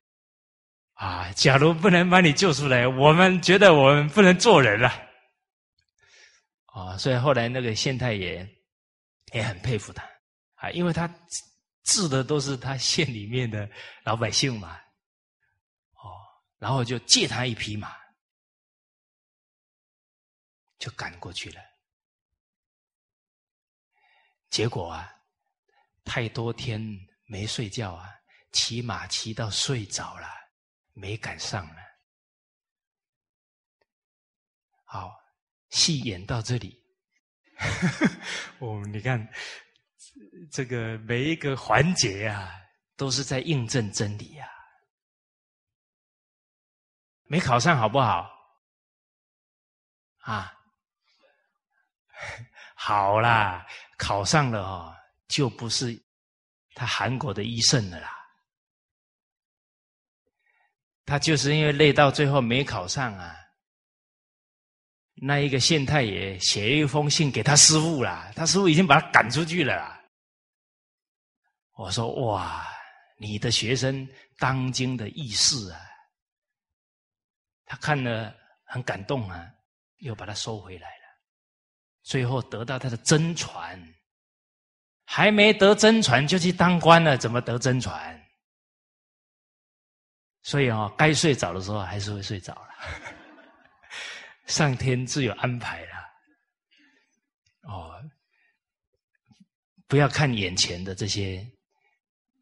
[0.94, 1.32] 啊！
[1.32, 4.88] 假如不能把你救出来，我们觉得我们不能做人了。
[6.66, 8.48] 啊，所以后来那个县太爷
[9.32, 10.08] 也很佩服他
[10.54, 11.12] 啊，因为他
[11.82, 13.68] 治的都是他县里面的
[14.04, 14.78] 老百姓嘛。
[15.94, 16.14] 哦，
[16.58, 17.96] 然后就借他一匹马，
[20.78, 21.60] 就赶过去了。
[24.50, 25.10] 结果啊，
[26.04, 26.80] 太多天
[27.26, 28.08] 没睡觉啊，
[28.52, 30.41] 骑马骑到睡着了。
[30.92, 31.82] 没赶上了，
[34.84, 35.10] 好，
[35.70, 36.84] 戏演到这里，
[38.60, 39.26] 哦，你看
[40.50, 42.52] 这个每一个环节啊，
[42.96, 44.48] 都是在印证真理呀。
[47.24, 48.30] 没考上好不好？
[50.18, 50.52] 啊，
[52.76, 54.94] 好啦，考上了哦，
[55.26, 55.98] 就不是
[56.74, 58.21] 他韩国的医圣了啦。
[61.04, 63.36] 他就是因为累到最后没考上啊。
[65.14, 69.76] 那一个县太爷写一封信给他师傅啦，他师傅已经把他赶出去了。
[69.76, 70.02] 啦。
[71.74, 72.66] 我说：“哇，
[73.18, 75.80] 你的学生当今的义士啊！”
[77.64, 78.34] 他看了
[78.64, 79.48] 很感动啊，
[79.98, 81.04] 又把他收回来了。
[82.02, 83.80] 最后得到他的真传，
[85.04, 88.21] 还没得真传就去当官了，怎么得真传？
[90.42, 92.68] 所以啊，该睡着的时候还是会睡着了。
[94.46, 95.96] 上天自有安排了，
[97.62, 98.02] 哦，
[99.86, 101.48] 不要看眼前的这些，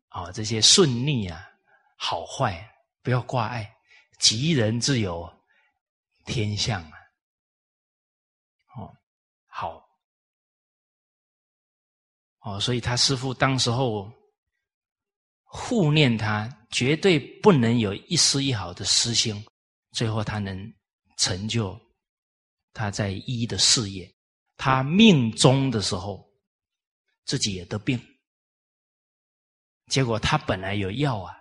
[0.09, 1.49] 啊，这些顺逆啊，
[1.97, 2.69] 好坏，
[3.03, 3.71] 不要挂碍，
[4.19, 5.31] 吉人自有
[6.25, 6.99] 天相啊，
[8.77, 8.97] 哦，
[9.47, 9.87] 好，
[12.41, 14.11] 哦，所以他师父当时候
[15.53, 19.45] 护念他，绝对不能有一丝一毫的私心，
[19.91, 20.57] 最后他能
[21.17, 21.79] 成就。
[22.73, 24.09] 他在医的事业，
[24.57, 26.25] 他命中的时候，
[27.25, 28.01] 自己也得病，
[29.89, 31.35] 结果他本来有药啊，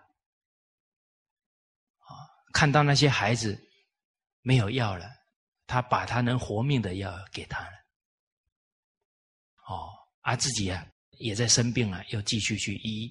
[1.99, 2.09] 啊，
[2.51, 3.55] 看到那些孩子
[4.41, 5.07] 没有药了，
[5.67, 7.73] 他把他能活命的药给他了，
[9.67, 9.87] 哦，
[10.21, 10.83] 而自己啊
[11.19, 13.07] 也在生病了，又继续去医，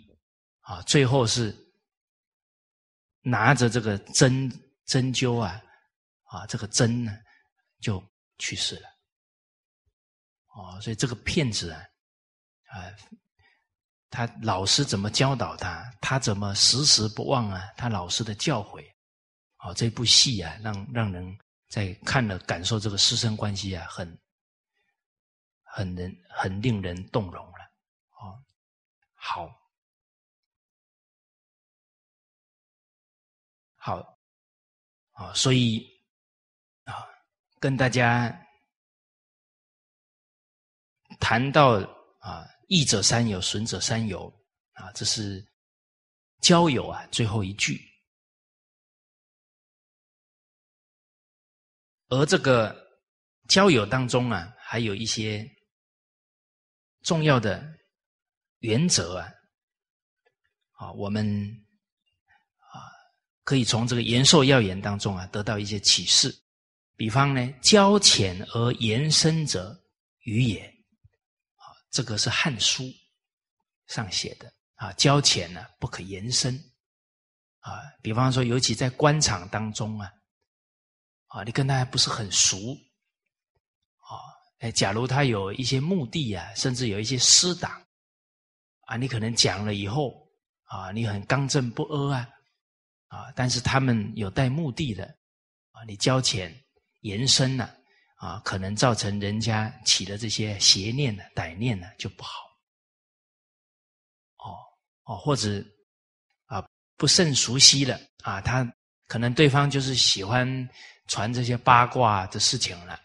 [0.68, 1.56] 啊，最后是
[3.22, 4.48] 拿着这个针
[4.84, 5.62] 针灸啊，
[6.24, 7.16] 啊，这个针呢。
[7.80, 8.02] 就
[8.38, 8.88] 去世了，
[10.48, 11.80] 哦，所以这个骗子啊，
[12.70, 12.90] 啊，
[14.10, 17.72] 他老师怎么教导他，他怎么时时不忘啊？
[17.76, 18.84] 他老师的教诲，
[19.58, 24.20] 哦，这部戏啊，让让人在看了感受这个师生关系啊，很
[25.62, 27.72] 很人很令人动容了，
[28.20, 28.42] 哦，
[29.14, 29.48] 好，
[33.88, 34.18] 好，
[35.12, 35.82] 啊，所以
[36.84, 36.92] 啊。
[37.60, 38.30] 跟大家
[41.18, 41.80] 谈到
[42.20, 44.32] 啊，益者三友，损者三友
[44.74, 45.44] 啊，这是
[46.40, 47.82] 交友啊最后一句。
[52.10, 52.76] 而这个
[53.48, 55.44] 交友当中啊，还有一些
[57.02, 57.66] 重要的
[58.58, 59.32] 原则啊，
[60.74, 61.26] 啊，我们
[63.48, 66.30] 可以从这个延寿要言当中啊得到一些启示。
[66.96, 69.74] 比方呢，交浅而言深者
[70.24, 70.66] 愚也，
[71.56, 72.82] 啊，这个是《汉书》
[73.86, 74.92] 上写的啊。
[74.98, 76.62] 交浅呢，不可言深，
[77.60, 80.12] 啊，比方说，尤其在官场当中啊，
[81.28, 84.12] 啊，你跟他还不是很熟，啊，
[84.58, 87.82] 哎，假如他有一些目的啊，甚至有一些私党，
[88.80, 90.28] 啊，你可能讲了以后，
[90.64, 92.28] 啊，你很刚正不阿啊，
[93.08, 95.04] 啊，但是他们有带目的的，
[95.72, 96.54] 啊，你交钱。
[97.02, 97.72] 延伸了
[98.16, 102.40] 啊，可能造成人家起了这些邪念呢、歹念呢，就不好。
[104.38, 104.58] 哦
[105.04, 105.64] 哦，或者
[106.46, 108.68] 啊，不甚熟悉了啊，他
[109.06, 110.68] 可能对方就是喜欢
[111.06, 112.98] 传这些八卦的事情了。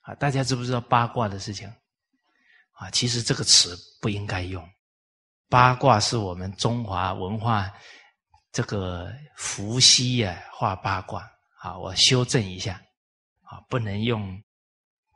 [0.00, 1.70] 啊，大家知不知道八卦的事情？
[2.72, 4.66] 啊，其实这个词不应该用。
[5.50, 7.70] 八卦是我们中华文化
[8.54, 11.30] 这个伏羲呀画八卦。
[11.56, 12.74] 啊，我修正一下，
[13.40, 14.38] 啊，不能用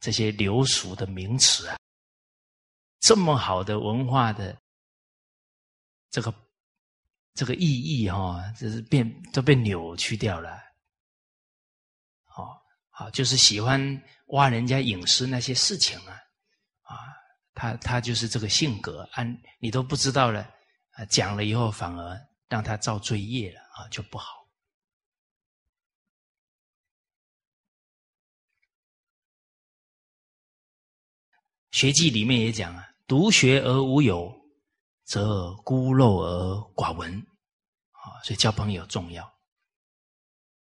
[0.01, 1.77] 这些流俗的名词啊。
[3.01, 4.57] 这么好的文化的
[6.09, 6.35] 这个
[7.35, 10.53] 这个意义哈，这是变都被扭曲掉了。
[12.35, 12.57] 哦，
[12.89, 16.15] 好，就是喜欢挖人家隐私那些事情啊，
[16.81, 16.97] 啊，
[17.53, 20.41] 他他就是这个性格，按你都不知道了，
[20.93, 24.47] 啊，讲了以后反而让他造罪业了啊，就不好。
[31.71, 34.35] 学记里面也讲啊，独学而无友，
[35.05, 37.19] 则孤陋而寡闻，
[37.93, 39.25] 啊，所以交朋友重要。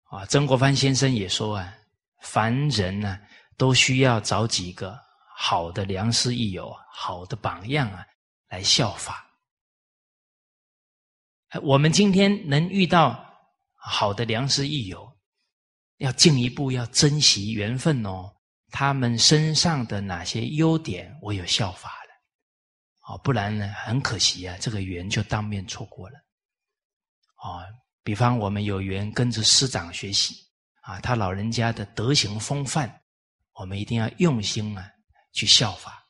[0.03, 1.73] 啊，曾国藩先生也说啊，
[2.21, 3.19] 凡人呢，
[3.57, 4.99] 都需要找几个
[5.35, 8.05] 好的良师益友、好的榜样啊，
[8.49, 9.26] 来效法。
[11.61, 13.25] 我们今天能遇到
[13.73, 15.17] 好的良师益友，
[15.97, 18.33] 要进一步要珍惜缘分哦。
[18.69, 26.19] 他们身上的哪些优点，我有效法了，哦，不然呢，很可惜啊，这个缘就当面错过了。
[27.37, 27.63] 哦，
[28.03, 30.35] 比方我们有缘跟着师长学习
[30.81, 32.93] 啊，他老人家的德行风范，
[33.53, 34.91] 我们一定要用心啊
[35.31, 36.05] 去效法，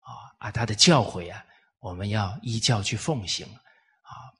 [0.00, 1.44] 啊啊，他的教诲啊，
[1.78, 3.46] 我们要依教去奉行，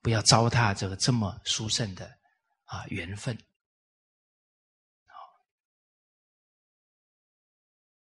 [0.00, 2.06] 不要糟蹋这个这么殊胜的
[2.64, 3.36] 啊缘分。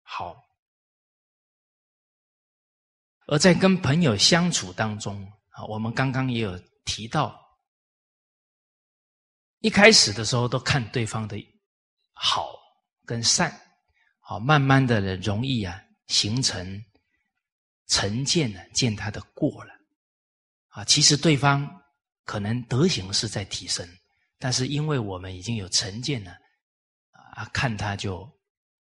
[0.03, 0.35] 好，
[3.27, 7.39] 而在跟朋友相处当中啊，我们刚刚也有提到。
[9.59, 11.37] 一开始的时候都看对方的
[12.13, 12.57] 好
[13.05, 13.57] 跟善，
[14.19, 16.83] 好，慢慢的容易啊形成
[17.87, 19.73] 成见呢，见他的过了
[20.69, 20.83] 啊。
[20.83, 21.80] 其实对方
[22.31, 23.85] 可能德行是在提升，
[24.39, 26.31] 但是因为我们已经有成见了
[27.35, 28.25] 啊，看他就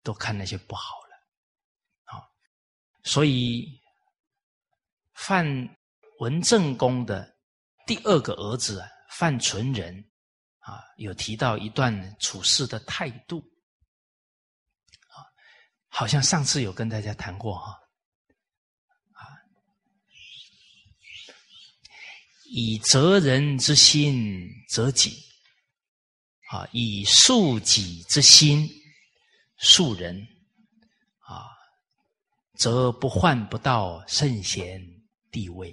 [0.02, 1.16] 都看那些不好了
[2.12, 2.20] 啊。
[3.04, 3.66] 所以
[5.14, 5.46] 范
[6.20, 7.34] 文正公的
[7.86, 10.04] 第二个儿子，范纯仁。
[10.58, 11.90] 啊，有提到一段
[12.20, 13.38] 处事的态度，
[15.08, 15.24] 啊，
[15.88, 17.78] 好像上次有跟大家谈过哈，啊，
[22.50, 25.10] 以责人之心责己，
[26.50, 28.66] 啊，以恕己之心
[29.60, 30.26] 恕人，
[31.18, 31.44] 啊，
[32.54, 34.82] 则不患不到圣贤
[35.30, 35.70] 地位，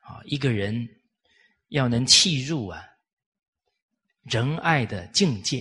[0.00, 0.88] 啊，一个人
[1.68, 2.82] 要能契入啊。
[4.22, 5.60] 仁爱的境界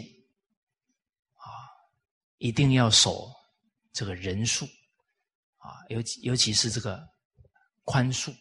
[1.33, 1.51] 啊，
[2.37, 3.29] 一定要守
[3.91, 4.65] 这个人数
[5.57, 7.05] 啊，尤其尤其是这个
[7.83, 8.33] 宽恕。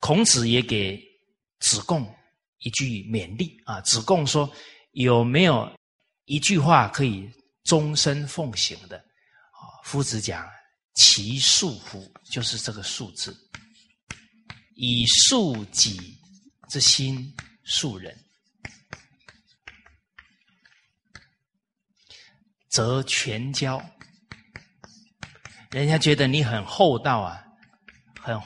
[0.00, 1.00] 孔子也给
[1.60, 2.12] 子贡
[2.58, 4.50] 一句勉励啊，子贡说
[4.92, 5.70] ：“有没有
[6.24, 7.30] 一句话可以
[7.64, 8.98] 终身奉行的？”
[9.54, 10.44] 啊，夫子讲
[10.94, 13.36] ：“其恕乎？”就是这个“恕”字，
[14.74, 16.18] 以恕己
[16.68, 17.32] 之心。
[17.62, 18.18] 恕人，
[22.68, 23.80] 则全交。
[25.70, 27.44] 人家觉得你很厚道啊，
[28.18, 28.40] 很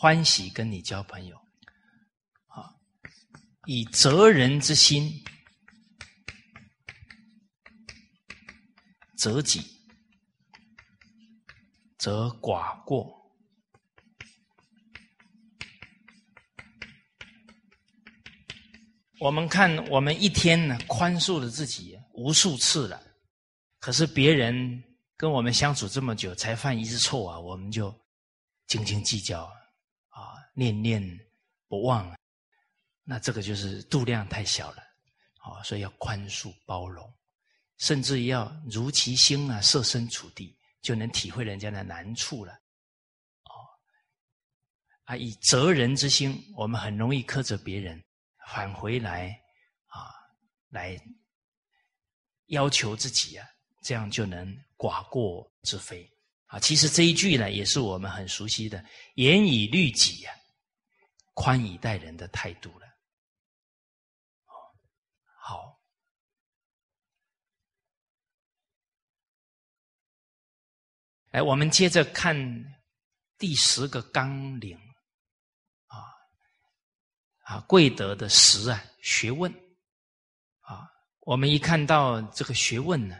[0.00, 1.36] 欢喜跟你交朋友。
[2.46, 2.72] 啊，
[3.66, 5.12] 以责人之心，
[9.16, 9.60] 责己，
[11.98, 13.12] 则寡过。
[19.18, 23.02] 我们看，我们一天呢宽恕了自己无数次了，
[23.80, 24.80] 可是别人
[25.16, 27.92] 跟我们相处这么久才犯一次错啊，我们就
[28.68, 29.57] 斤斤计较啊，
[30.58, 31.00] 念念
[31.68, 32.12] 不忘，
[33.04, 34.82] 那这个就是度量太小了
[35.38, 37.08] 啊，所以要宽恕包容，
[37.76, 42.52] 甚至要如其心啊，设身处地，就能体会人家的难处了。
[43.44, 43.54] 哦，
[45.04, 48.02] 啊，以责人之心，我们很容易苛责别人。
[48.50, 49.38] 返回来
[49.88, 50.08] 啊，
[50.70, 50.98] 来
[52.46, 53.46] 要求自己啊，
[53.82, 56.10] 这样就能寡过之非
[56.46, 56.58] 啊。
[56.58, 58.82] 其实这一句呢，也是我们很熟悉的
[59.16, 60.32] “严以律己呀，
[61.38, 62.86] 宽以待人”的态度了。
[65.40, 65.80] 好，
[71.30, 72.36] 哎，我们接着看
[73.38, 74.76] 第十个纲领。
[75.86, 76.10] 啊，
[77.44, 79.48] 啊贵德的实啊，学问
[80.58, 83.14] 啊，我们一看到这个学问呢，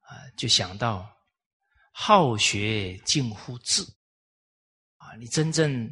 [0.00, 1.06] 啊，就想到
[1.92, 3.82] 好学近乎智
[4.96, 5.86] 啊，你真正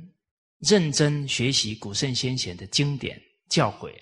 [0.66, 3.92] 认真学习古圣先贤的经典教诲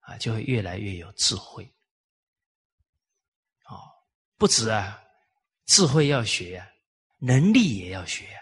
[0.00, 1.64] 啊，就会越来越有智慧。
[3.66, 3.76] 哦，
[4.36, 5.00] 不止啊，
[5.66, 6.66] 智慧要学啊，
[7.18, 8.40] 能力也要学啊。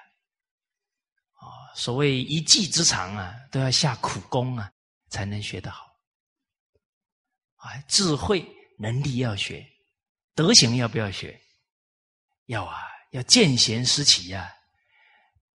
[1.40, 4.70] 啊，所谓一技之长啊，都要下苦功啊。
[5.10, 5.96] 才能学得好，
[7.54, 8.44] 啊，智慧
[8.80, 9.64] 能力要学，
[10.34, 11.40] 德行要不要学？
[12.46, 14.52] 要啊，要见贤思齐呀，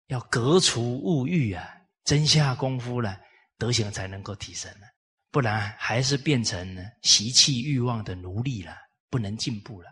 [0.08, 3.20] 要革除物欲啊，真下功夫了，
[3.58, 4.88] 德行才能够提升了，
[5.32, 8.76] 不然还是变成习气欲望的奴隶了，
[9.10, 9.90] 不能进步了。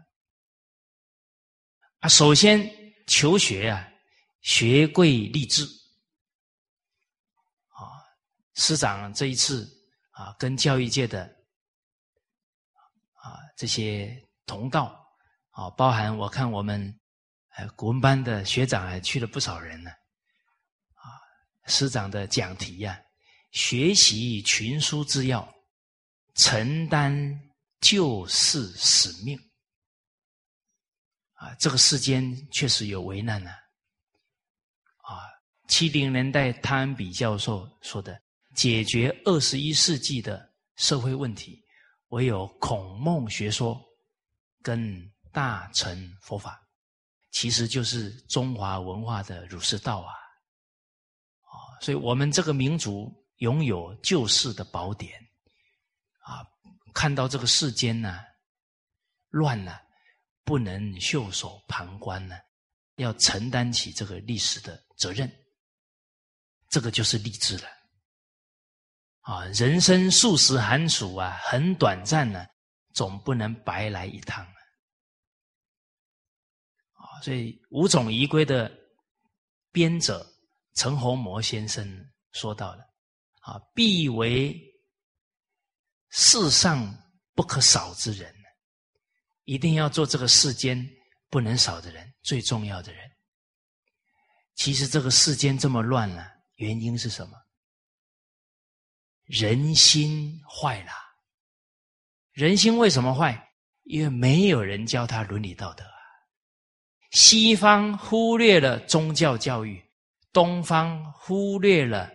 [1.99, 2.67] 啊，首先
[3.07, 3.87] 求学啊，
[4.41, 5.63] 学贵立志。
[7.69, 8.01] 啊
[8.55, 9.67] 师长这一次
[10.09, 11.23] 啊，跟教育界的
[13.13, 14.99] 啊这些同道
[15.51, 16.99] 啊，包含我看我们
[17.55, 19.91] 呃古文班的学长还去了不少人呢。
[21.67, 22.99] 师长的讲题呀，
[23.51, 25.47] 学习群书之要，
[26.33, 27.39] 承担
[27.81, 29.37] 救世使命。
[31.33, 33.51] 啊，这个世间确实有危难呢。
[35.03, 35.21] 啊，
[35.67, 38.19] 七零年代汤恩比教授说的，
[38.55, 41.63] 解决二十一世纪的社会问题，
[42.07, 43.79] 唯有孔孟学说
[44.63, 46.59] 跟大乘佛法，
[47.31, 50.13] 其实就是中华文化的儒释道啊。
[51.81, 55.19] 所以我们这个民族拥有救世的宝典，
[56.19, 56.45] 啊，
[56.93, 58.19] 看到这个世间呢
[59.29, 59.85] 乱了。
[60.47, 62.37] 不能袖手旁观呢，
[62.95, 65.29] 要承担起这个历史的责任，
[66.69, 67.67] 这个就是励志了。
[69.19, 72.47] 啊，人生数十寒暑啊，很短暂呢，
[72.93, 74.41] 总不能白来一趟
[76.93, 78.71] 啊，所以五种仪规的
[79.73, 80.25] 编者
[80.77, 81.83] 陈洪模先生
[82.33, 82.83] 说到了：
[83.41, 84.55] 啊，必为
[86.09, 86.95] 世上
[87.33, 88.31] 不可少之人。
[89.45, 90.87] 一定要做这个世间
[91.29, 93.09] 不能少的人，最重要的人。
[94.53, 97.35] 其实这个世间这么乱了，原因是什么？
[99.23, 100.91] 人心坏了。
[102.33, 103.51] 人心为什么坏？
[103.83, 105.97] 因为没有人教他伦理道德啊。
[107.11, 109.81] 西方忽略了宗教教育，
[110.31, 112.11] 东方忽略了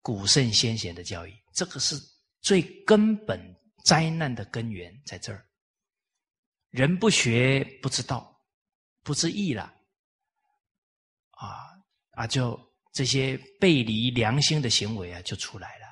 [0.00, 1.96] 古圣先贤的教育，这个是
[2.40, 3.40] 最根本
[3.84, 5.44] 灾难的根源在这儿。
[6.70, 8.38] 人不学不知道，
[9.02, 9.62] 不知义了，
[11.30, 11.72] 啊
[12.10, 12.60] 啊，就
[12.92, 15.86] 这些背离良心的行为啊，就出来了。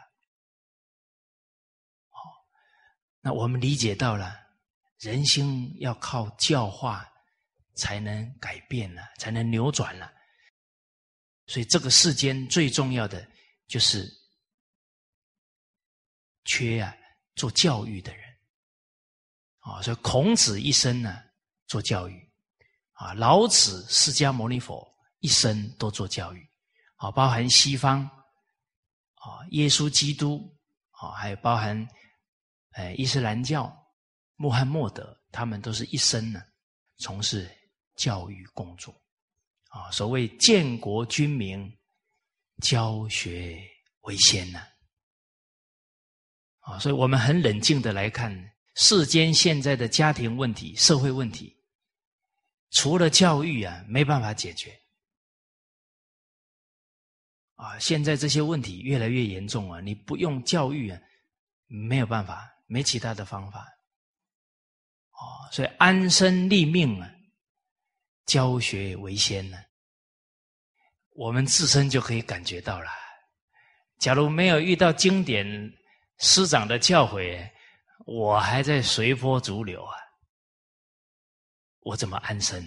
[2.10, 2.18] 哦，
[3.20, 4.36] 那我们理解到了，
[4.98, 7.10] 人心要靠教化
[7.74, 10.12] 才能改变了，才能扭转了。
[11.46, 13.26] 所以这个世间最重要的
[13.66, 14.10] 就是
[16.44, 16.94] 缺啊，
[17.34, 18.24] 做教育的人。
[19.58, 21.22] 啊，所以孔子一生呢
[21.66, 22.30] 做教育，
[22.92, 24.86] 啊，老子、释迦牟尼佛
[25.20, 26.46] 一生都做教育，
[26.96, 28.02] 啊，包含西方，
[29.14, 30.54] 啊，耶稣基督，
[30.90, 31.88] 啊，还有包含，
[32.72, 33.74] 呃，伊斯兰教、
[34.36, 36.42] 穆罕默德，他们都是一生呢
[36.98, 37.50] 从事
[37.96, 38.94] 教育工作，
[39.74, 41.76] 啊，所谓建国君民，
[42.62, 43.60] 教学
[44.02, 44.60] 为先呢，
[46.60, 48.52] 啊，所以我们很冷静的来看。
[48.76, 51.56] 世间现在的家庭问题、社会问题，
[52.70, 54.76] 除了教育啊，没办法解决。
[57.54, 59.80] 啊，现在这些问题越来越严重啊！
[59.80, 61.00] 你不用教育啊，
[61.66, 63.60] 没有办法，没其他的方法。
[65.12, 67.08] 哦，所以安身立命啊，
[68.26, 69.63] 教学为先呢。
[71.14, 72.90] 我们自身就可以感觉到了。
[73.98, 75.44] 假如没有遇到经典
[76.18, 77.50] 师长的教诲。
[78.06, 79.96] 我还在随波逐流啊！
[81.80, 82.62] 我怎么安身？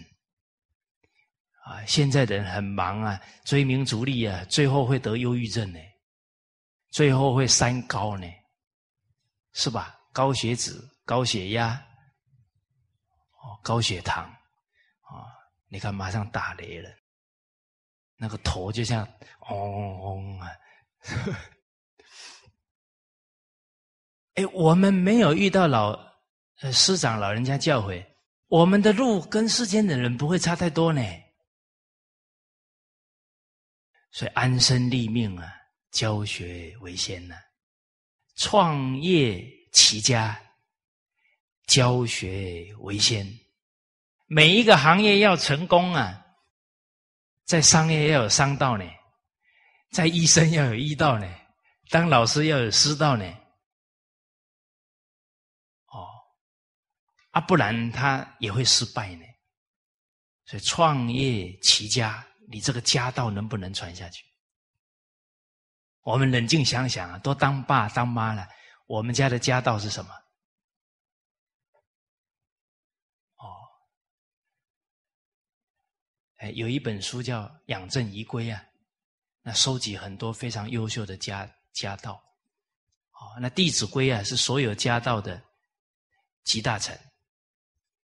[1.63, 5.79] 啊，现在的人很忙啊，追名逐利啊，最后会得忧郁症呢，
[6.89, 8.25] 最后会三高呢，
[9.53, 9.99] 是吧？
[10.11, 10.73] 高血脂、
[11.05, 11.73] 高血压，
[13.33, 15.21] 哦，高血糖，啊，
[15.67, 16.89] 你看马上打雷了，
[18.17, 19.07] 那个头就像
[19.49, 20.49] 嗡嗡嗡啊。
[24.35, 25.91] 哎，我们没有遇到老
[26.61, 28.05] 呃师长老人家教诲，
[28.47, 31.01] 我们的路跟世间的人不会差太多呢。
[34.11, 35.51] 所以安身立命啊，
[35.91, 37.35] 教学为先呢；
[38.35, 40.39] 创业齐家，
[41.65, 43.27] 教学为先。
[44.27, 46.26] 每一个行业要成功啊，
[47.47, 48.83] 在商业要有商道呢，
[49.91, 51.25] 在医生要有医道呢，
[51.89, 53.25] 当老师要有师道呢。
[55.87, 56.05] 哦
[57.31, 59.23] 啊，不然他也会失败呢。
[60.43, 64.25] 所以创业齐家，你这个家道能不能传下去？
[66.01, 68.45] 我们冷静想想啊，都当爸当妈了，
[68.87, 70.11] 我们家的家道是什么？
[76.37, 78.63] 哎，有一本书叫《养正遗规》啊，
[79.41, 82.13] 那收集很多非常优秀的家家道。
[83.13, 85.41] 哦，那《弟子规》啊，是所有家道的
[86.43, 86.95] 集大成。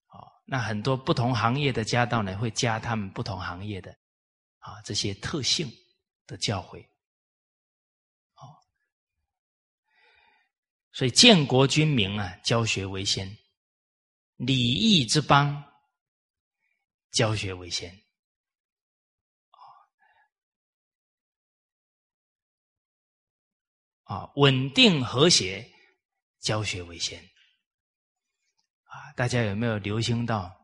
[0.07, 3.91] 哦那很多不同行业的家道呢，会加他们不同行业的
[4.59, 5.71] 啊这些特性
[6.27, 6.85] 的教诲，
[8.35, 8.51] 哦，
[10.91, 13.25] 所以建国君民啊，教学为先；
[14.35, 15.63] 礼义之邦，
[17.11, 18.02] 教学为先。
[24.13, 25.67] 啊，稳定和谐，
[26.39, 27.19] 教学为先。
[28.83, 30.55] 啊，大家有没有留心到？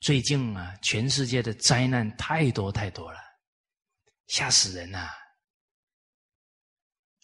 [0.00, 3.20] 最近啊，全世界的灾难太多太多了，
[4.26, 5.08] 吓死人呐！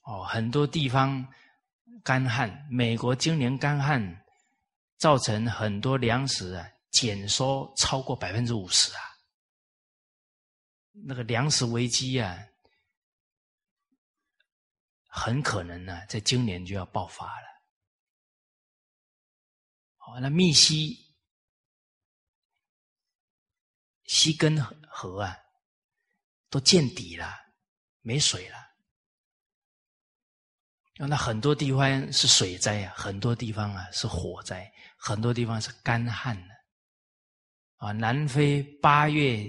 [0.05, 1.27] 哦，很多地方
[2.05, 4.25] 干旱，美国今年干旱
[4.99, 9.01] 造成很多粮食啊减收超过百分之五十啊，
[10.93, 12.39] 那个粮食危机啊，
[15.19, 17.47] 很可能呢，在今年就要爆发了。
[19.97, 21.05] 好，那密西。
[24.05, 25.37] 西根河啊，
[26.51, 27.35] 都见底了，
[28.03, 28.57] 没水了。
[30.99, 36.55] 那很多地方是水灾啊，很多地方啊是火灾，很多地方是干旱的。
[37.77, 39.45] 啊，南非八月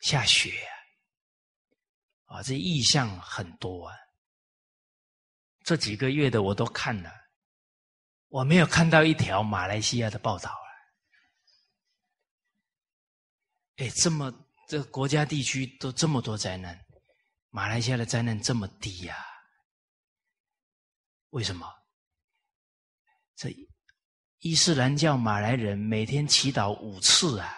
[0.00, 0.50] 下雪
[2.26, 3.94] 啊，啊，这异象很多啊。
[5.64, 7.10] 这几个月的我都看了，
[8.28, 10.66] 我没有看到一条马来西亚的报道啊。
[13.76, 14.32] 哎，这么
[14.68, 16.78] 这个国家地区都这么多灾难，
[17.50, 19.16] 马来西亚的灾难这么低呀？
[21.30, 21.66] 为什么？
[23.36, 23.54] 这
[24.40, 27.54] 伊斯兰教马来人每天祈祷五次啊！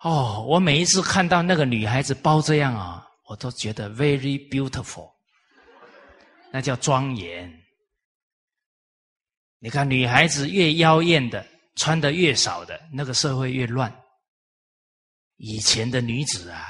[0.00, 5.13] 哦，我每一次看到那个女孩子包这样啊，我都觉得 very beautiful，
[6.54, 7.52] 那叫庄严。
[9.58, 11.44] 你看，女孩子越妖艳的。
[11.76, 13.92] 穿的越少的那个社会越乱。
[15.38, 16.64] 以前的女子啊，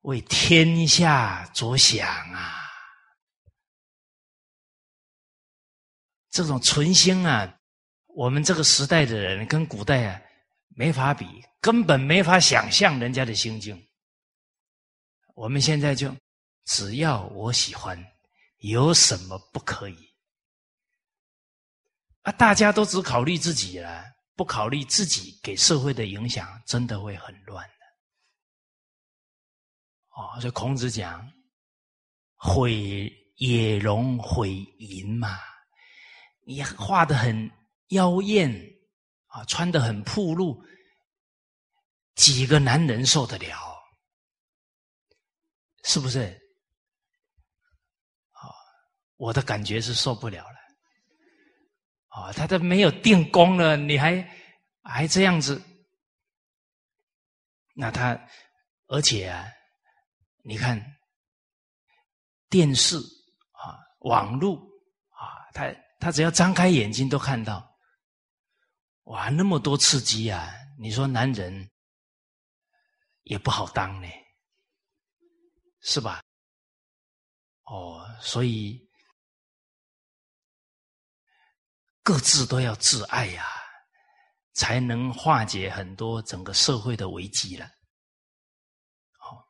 [0.00, 2.62] 为天下着想啊，
[6.30, 7.58] 这种存心啊，
[8.06, 10.18] 我们这个时代的人跟古代啊
[10.68, 11.26] 没法比，
[11.60, 13.86] 根本没法想象人家的心境。
[15.34, 16.16] 我们现在就
[16.64, 18.02] 只要我喜欢，
[18.62, 20.12] 有什么不可以？
[22.22, 24.04] 啊，大家都只考虑自己了。
[24.34, 27.74] 不考虑自己给社会的影响，真的会很乱的。
[30.08, 31.30] 哦，所以孔子讲
[32.34, 35.38] “毁也容毁淫”嘛，
[36.46, 37.48] 你画的很
[37.88, 38.50] 妖艳
[39.26, 40.64] 啊，穿的很暴露，
[42.14, 43.78] 几个男人受得了？
[45.84, 46.41] 是不是？
[49.22, 50.56] 我的感觉是受不了了。
[52.08, 54.28] 哦，他都没有定功了，你还
[54.82, 55.62] 还这样子？
[57.76, 58.20] 那他，
[58.88, 59.46] 而且啊，
[60.42, 60.76] 你看
[62.50, 62.96] 电视
[63.52, 64.56] 啊、网络
[65.10, 67.64] 啊，他他只要张开眼睛都看到，
[69.04, 70.52] 哇，那么多刺激啊！
[70.80, 71.70] 你说男人
[73.22, 74.08] 也不好当呢，
[75.80, 76.20] 是吧？
[77.66, 78.81] 哦，所以。
[82.04, 83.46] 各自都要自爱呀，
[84.54, 87.70] 才能化解很多整个社会的危机了。
[89.12, 89.46] 好，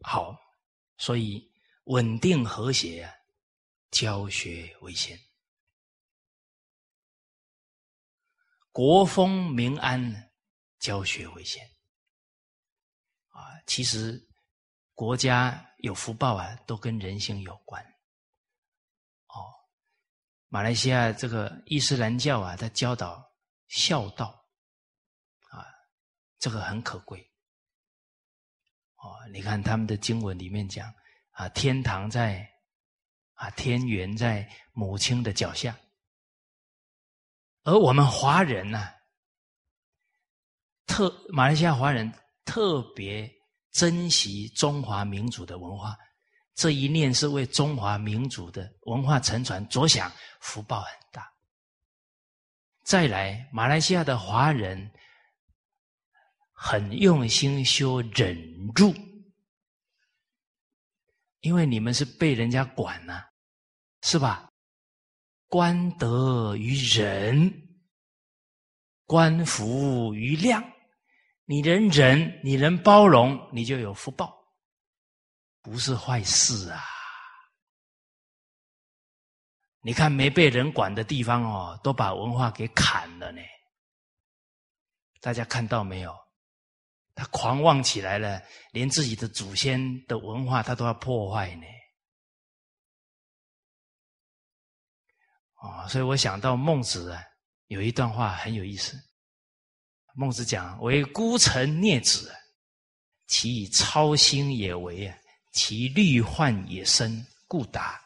[0.00, 0.36] 好，
[0.98, 1.48] 所以
[1.84, 3.14] 稳定和谐啊，
[3.92, 5.16] 教学为先；
[8.72, 10.32] 国风民安，
[10.80, 11.64] 教学为先。
[13.28, 14.20] 啊，其实
[14.92, 17.93] 国家有福报啊，都跟人性有关。
[20.54, 23.28] 马来西亚这个伊斯兰教啊，它教导
[23.66, 24.26] 孝道，
[25.50, 25.66] 啊，
[26.38, 27.18] 这个很可贵。
[28.94, 30.94] 哦，你看他们的经文里面讲
[31.32, 32.48] 啊，天堂在
[33.32, 35.76] 啊，天园在母亲的脚下，
[37.64, 38.88] 而我们华人呢，
[40.86, 42.08] 特马来西亚华人
[42.44, 43.28] 特别
[43.72, 45.98] 珍惜中华民族的文化。
[46.54, 51.28] 这一念是为中华民族的文化沉传着想，福报很大。
[52.84, 54.90] 再来，马来西亚的华人
[56.52, 58.36] 很用心修忍
[58.74, 58.94] 住，
[61.40, 63.24] 因为你们是被人家管呐，
[64.02, 64.48] 是吧？
[65.48, 67.52] 官德于仁，
[69.06, 70.62] 官福于量。
[71.46, 74.43] 你能忍，你能包容，你就有福报。
[75.64, 76.84] 不是坏事啊！
[79.80, 83.40] 你看没被人管的地方哦，都把文化给砍了呢。
[85.20, 86.14] 大家看到没有？
[87.14, 88.42] 他狂妄起来了，
[88.72, 91.66] 连自己的祖先的文化他都要破坏呢。
[95.62, 97.24] 哦，所以我想到孟子啊，
[97.68, 98.98] 有一段话很有意思。
[100.14, 102.30] 孟子讲：“为孤臣孽子，
[103.28, 105.18] 其以操心也为啊。”
[105.54, 108.00] 其虑患也深，故达。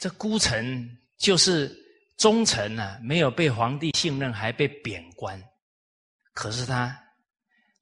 [0.00, 1.74] 这孤臣就是
[2.18, 5.42] 忠臣啊，没有被皇帝信任，还被贬官。
[6.34, 6.96] 可是他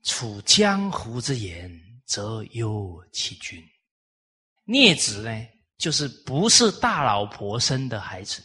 [0.04, 1.70] 处江湖之言，
[2.06, 3.62] 则忧其君。
[4.64, 5.46] 孽子呢，
[5.78, 8.42] 就是不是大老婆生的孩子，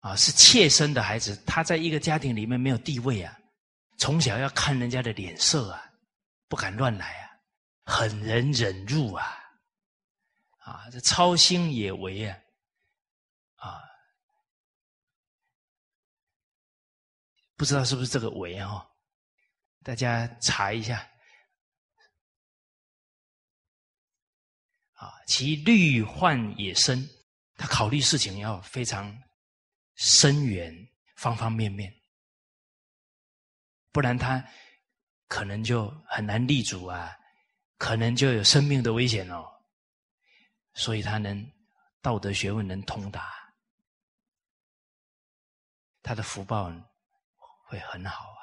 [0.00, 1.36] 啊，是妾生的孩子。
[1.46, 3.36] 他在一个家庭里面没有地位啊，
[3.98, 5.84] 从小要看人家的脸色啊，
[6.48, 7.30] 不敢乱来啊，
[7.84, 9.40] 狠人忍辱啊。
[10.58, 12.38] 啊，这操心也为，啊，
[17.64, 18.86] 不知道是不是这个为啊？
[19.82, 20.98] 大家查一下。
[24.92, 27.08] 啊，其虑患也深，
[27.56, 29.18] 他考虑事情要非常
[29.94, 30.76] 深远，
[31.16, 31.90] 方方面面，
[33.92, 34.46] 不然他
[35.26, 37.16] 可能就很难立足啊，
[37.78, 39.42] 可能就有生命的危险哦。
[40.74, 41.50] 所以他能
[42.02, 43.32] 道德学问能通达，
[46.02, 46.70] 他的福报
[47.74, 48.42] 会很好啊！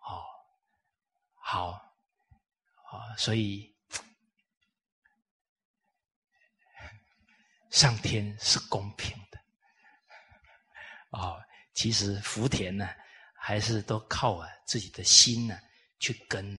[0.00, 0.24] 哦，
[1.36, 3.74] 好，啊，所以
[7.70, 9.40] 上天是公平的。
[11.12, 12.86] 哦，其实福田呢，
[13.34, 15.58] 还是都靠啊自己的心呢
[15.98, 16.54] 去跟。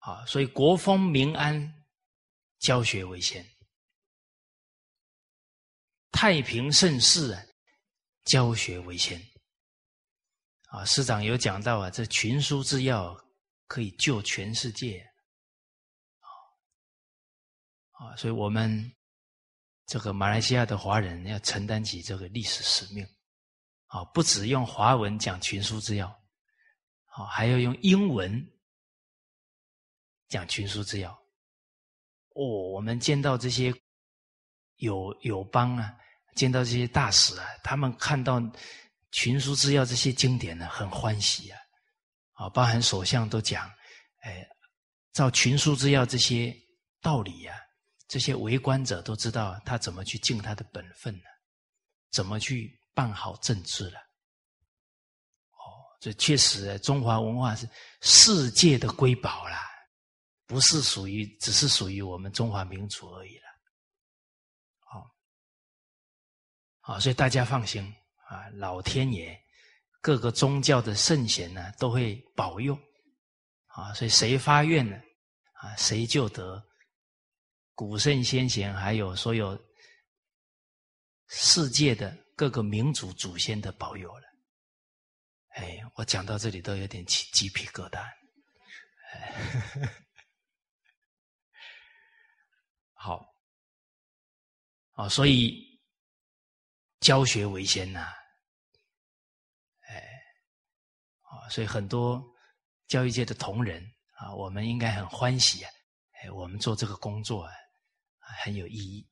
[0.00, 1.84] 啊，所以国风民安，
[2.58, 3.44] 教学为先；
[6.20, 7.42] 太平盛世啊，
[8.24, 9.18] 教学为先。
[10.68, 13.18] 啊，师长有讲到啊，这群书之要
[13.66, 15.02] 可以救全世界。
[17.92, 18.94] 啊，所以我们
[19.86, 23.02] 这个马来西亚的华人要承担起这个历史使命。
[23.86, 26.06] 啊，不只用华文讲群书之要，
[27.06, 28.46] 啊，还要用英文。
[30.28, 31.12] 讲群书之要，
[32.34, 32.44] 哦，
[32.74, 33.74] 我们见到这些
[34.76, 35.96] 友友邦啊，
[36.40, 38.40] 见到这些大使啊，他们看到
[39.12, 41.58] 群书之要这些经典呢，很欢喜啊，
[42.32, 43.70] 啊，包含首相都讲，
[44.22, 44.42] 哎，
[45.12, 46.56] 照群书之要这些
[47.02, 47.54] 道理呀，
[48.08, 51.28] 这些为官者都知道他怎么去尽他的本分呢，
[52.10, 53.98] 怎么去办好政治了，
[55.50, 55.60] 哦，
[56.00, 57.68] 这确实中华文化是
[58.00, 59.66] 世界的瑰宝啦。
[60.46, 63.49] 不是属于，只是属于我们中华民族而已了。
[66.90, 67.84] 啊，所以大家放心
[68.26, 69.40] 啊，老天爷
[70.00, 72.76] 各个宗教的圣贤呢都会保佑
[73.66, 75.00] 啊，所以谁发愿呢
[75.52, 76.60] 啊，谁就得
[77.76, 79.56] 古圣先贤还有所有
[81.28, 84.26] 世界的各个民族祖先的保佑了。
[85.50, 88.04] 哎，我讲到这里都有点起鸡皮疙瘩。
[92.94, 93.32] 好，
[94.94, 95.69] 啊，所以
[97.00, 98.12] 教学为先呐，
[99.88, 99.96] 哎，
[101.22, 102.22] 啊，所以很多
[102.86, 103.82] 教育界的同仁
[104.12, 105.70] 啊，我们应该很欢喜啊，
[106.22, 107.52] 哎，我们做这个工作啊，
[108.44, 109.08] 很有意义，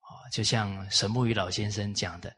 [0.00, 2.34] 啊，就像沈木鱼老先生讲的，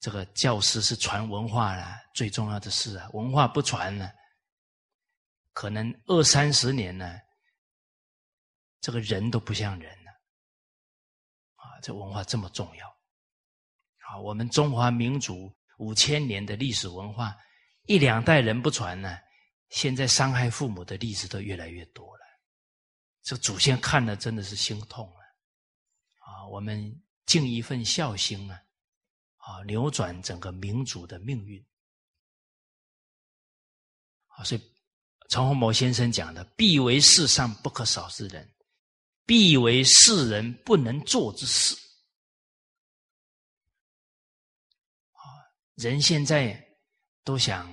[0.00, 4.10] 这个教师是传文化啦，最重要的事啊，文化不传呢，
[5.52, 7.20] 可能二三十年呢。
[8.80, 10.10] 这个人都不像人了，
[11.56, 11.80] 啊！
[11.82, 12.97] 这文化这么重要，
[14.08, 14.18] 啊！
[14.18, 17.36] 我们中华民族五千年的历史文化，
[17.84, 19.18] 一两代人不传呢，
[19.68, 22.24] 现在伤害父母的例子都越来越多了。
[23.22, 25.20] 这祖先看了真的是心痛啊！
[26.20, 28.58] 啊，我们尽一份孝心啊，
[29.36, 31.62] 啊，扭转整个民族的命运。
[34.28, 34.62] 啊，所以
[35.28, 38.48] 陈洪谋先生讲的“必为世上不可少之人”。
[39.26, 41.76] 必为世人不能做之事。
[45.78, 46.60] 人现在
[47.22, 47.72] 都想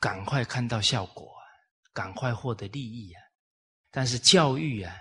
[0.00, 1.32] 赶快看到效果，
[1.92, 3.22] 赶快获得利益啊！
[3.92, 4.92] 但是教育啊，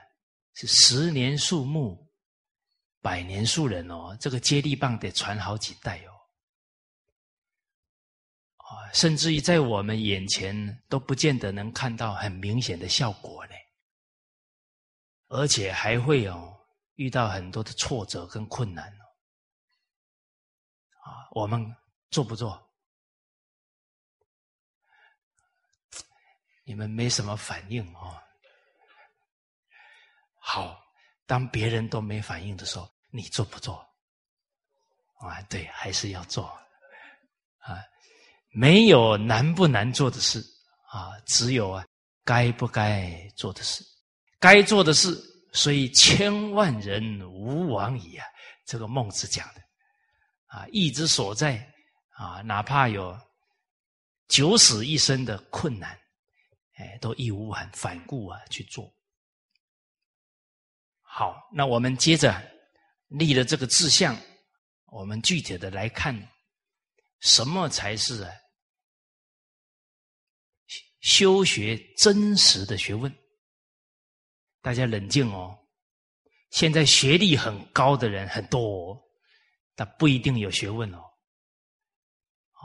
[0.53, 2.07] 是十年树木，
[3.01, 6.13] 百年树人哦，这个接力棒得传好几代哦。
[8.57, 13.53] 啊，甚至于在我们眼前都不见得能看到很明显的效果呢。
[15.30, 16.55] 而且还会哦
[16.97, 18.95] 遇到很多的挫折跟困难，
[21.32, 21.76] 我们
[22.09, 22.61] 做不做？
[26.66, 28.18] 你们没什么反应哦。
[30.39, 30.82] 好，
[31.26, 33.76] 当别人都没反应的时候，你做不做？
[35.20, 36.47] 啊，对，还是要做
[37.59, 37.84] 啊。
[38.49, 40.39] 没有难不难做的事
[40.89, 41.86] 啊，只有啊
[42.24, 43.84] 该不该做的事，
[44.39, 45.20] 该做的事，
[45.53, 48.26] 虽千万人吾往矣啊！
[48.66, 49.61] 这个孟子讲的
[50.54, 51.58] 啊，义之所在
[52.12, 53.20] 啊，哪怕有
[54.28, 55.99] 九死一生的困难，
[56.76, 58.93] 哎，都义无反反顾啊去做。
[61.01, 62.39] 好，那我们接着
[63.08, 64.16] 立了这个志向，
[64.86, 66.16] 我们具体的来看，
[67.22, 68.32] 什么才是
[71.01, 73.12] 修学真实的学问？
[74.62, 75.58] 大家冷静哦，
[76.51, 79.03] 现在学历很高的人很多，
[79.76, 80.97] 他不一定有学问哦。
[80.97, 82.63] 哦，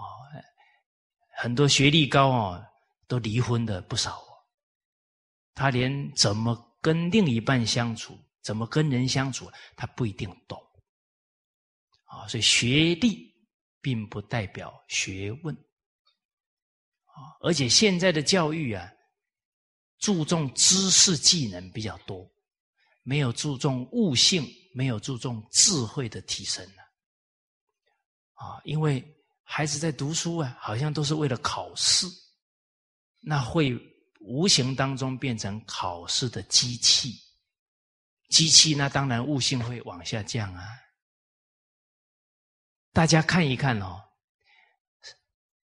[1.36, 2.66] 很多学历高哦，
[3.06, 4.22] 都离婚的不少，
[5.54, 8.18] 他连怎么跟另一半相处。
[8.40, 10.58] 怎么跟人相处，他不一定懂
[12.04, 12.26] 啊。
[12.28, 13.30] 所以学历
[13.82, 15.54] 并不代表学问
[17.04, 17.36] 啊。
[17.42, 18.90] 而且现在的教育啊，
[19.98, 22.26] 注重知识技能比较多，
[23.02, 26.66] 没有注重悟性，没有注重智慧的提升。
[28.38, 29.04] 啊，因为
[29.42, 32.06] 孩子在读书啊，好像都是为了考试，
[33.20, 33.76] 那会
[34.20, 37.14] 无形当中变成考试的机器。
[38.28, 40.62] 机器那当然悟性会往下降啊！
[42.92, 44.00] 大家看一看哦，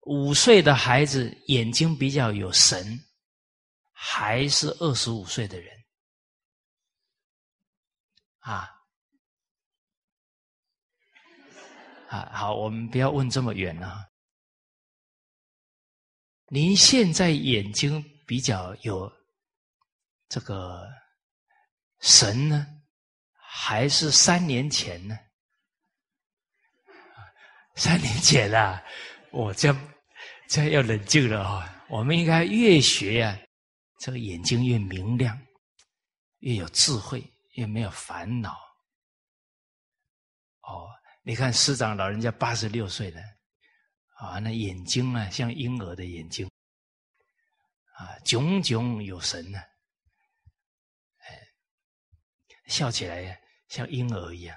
[0.03, 2.99] 五岁的孩子眼睛比较有神，
[3.91, 5.77] 还是二十五岁的人
[8.39, 8.70] 啊？
[12.13, 14.07] 啊，好，我们不要问这么远啊。
[16.49, 19.11] 您现在眼睛比较有
[20.29, 20.87] 这个？
[22.01, 22.67] 神呢？
[23.33, 25.17] 还是三年前呢？
[27.77, 28.83] 三年前啊，
[29.31, 29.73] 我这
[30.49, 31.85] 这要冷静了啊！
[31.89, 33.39] 我们应该越学呀，
[34.01, 35.41] 这个眼睛越明亮，
[36.41, 38.59] 越有智慧，越没有烦恼。
[41.23, 43.20] 你看师长老人家八十六岁了，
[44.16, 46.49] 啊，那眼睛啊像婴儿的眼睛，
[47.95, 49.59] 啊，炯炯有神呢。
[52.68, 54.57] 笑起来像婴儿一样，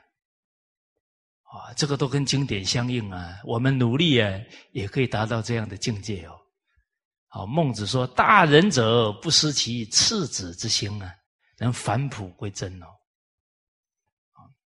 [1.43, 3.41] 啊，这个都跟经典相应啊。
[3.43, 4.39] 我们努力啊，
[4.71, 6.39] 也可以达到这样的境界哦。
[7.27, 11.13] 好，孟子说：“大人者不失其赤子之心啊，
[11.57, 12.87] 能返璞归真哦。”，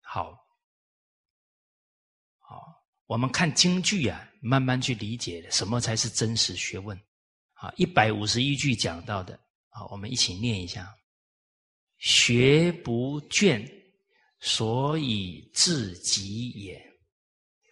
[0.01, 0.33] 好，
[3.07, 6.97] 我们看京剧啊，慢慢去理解什么才是真实学问。
[7.53, 9.39] 啊，一百五十一句讲到的，
[9.69, 10.93] 啊，我们一起念一下。
[11.97, 13.65] 学不倦，
[14.39, 16.77] 所以自己也；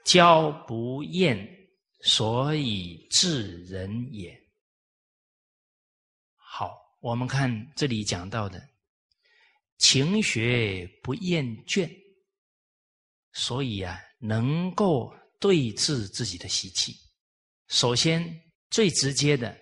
[0.05, 1.37] 教不厌，
[2.01, 4.33] 所以治人也。
[6.35, 8.65] 好，我们看这里讲到的，
[9.77, 11.89] 勤学不厌倦，
[13.33, 15.13] 所以啊，能够
[15.43, 16.95] 对治自己的习气。
[17.67, 19.59] 首先，最直接的，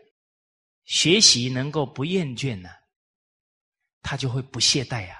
[0.83, 2.69] 学习能够不厌倦呢。
[4.03, 5.17] 他就会不懈怠啊，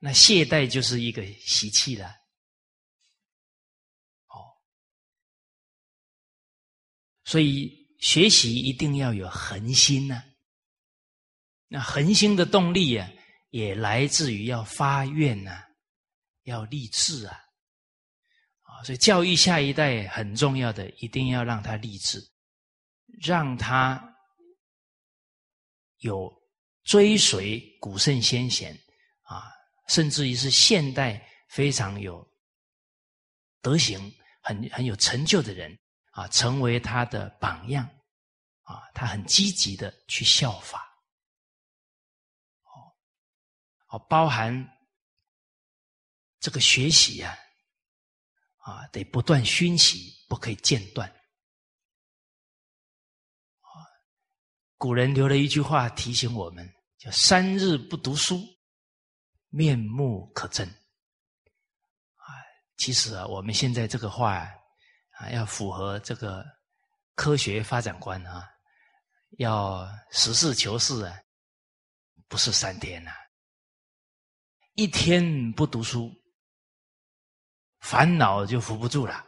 [0.00, 2.08] 那懈怠就是一个习气了，
[4.26, 4.42] 哦，
[7.22, 10.20] 所以学习一定要有恒心呢。
[11.68, 13.08] 那恒心的动力啊，
[13.50, 15.62] 也来自于要发愿呐，
[16.42, 17.40] 要立志，啊，
[18.84, 22.20] 所以教育下一代很重要的，一定要让他立志，
[23.20, 24.02] 让他
[25.98, 26.40] 有。
[26.84, 28.76] 追随古圣先贤
[29.22, 29.44] 啊，
[29.86, 32.28] 甚至于是现代非常有
[33.60, 34.12] 德行、
[34.42, 35.78] 很很有成就的人
[36.10, 37.88] 啊，成为他的榜样
[38.62, 40.80] 啊，他很积极的去效法。
[42.64, 42.90] 哦，
[43.90, 44.52] 哦，包含
[46.40, 47.38] 这个学习呀，啊，
[48.62, 51.12] 啊得不断熏习，不可以间断。
[54.76, 58.40] 古人留了一句话提醒我们：叫三日不读书，
[59.48, 60.66] 面目可憎。
[62.16, 62.26] 啊，
[62.76, 64.38] 其实啊，我们现在这个话
[65.18, 66.44] 啊，要符合这个
[67.14, 68.48] 科学发展观啊，
[69.38, 71.16] 要实事求是啊，
[72.26, 73.12] 不是三天呐，
[74.74, 76.12] 一天不读书，
[77.82, 79.24] 烦恼就扶不住了。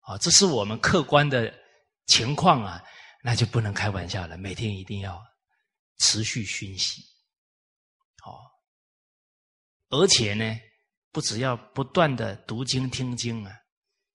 [0.00, 1.52] 啊，这是我们客观的
[2.06, 2.84] 情况啊。
[3.26, 5.18] 那就不能开玩笑了，每天一定要
[5.96, 7.00] 持续熏习，
[8.22, 8.36] 哦，
[9.88, 10.60] 而且呢，
[11.10, 13.56] 不只要不断的读经听经啊，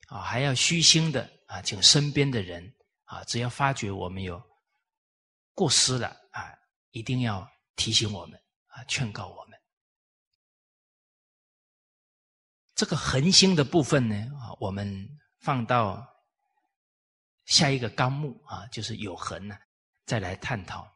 [0.09, 2.71] 啊，还要虚心的啊，请身边的人
[3.05, 4.39] 啊，只要发觉我们有
[5.55, 6.53] 过失了啊，
[6.91, 9.58] 一定要提醒我们啊，劝告我们。
[12.79, 15.05] 这个恒心的部分呢啊，我们
[15.41, 16.01] 放到
[17.43, 19.57] 下一个纲目啊，就是有恒呢，
[20.05, 20.89] 再来探讨。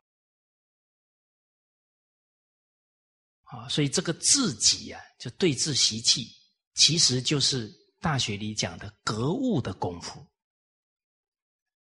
[3.43, 6.29] 啊，所以这个自己啊，就对治习气，
[6.73, 7.69] 其实就是
[7.99, 10.21] 大学里讲的格物的功夫。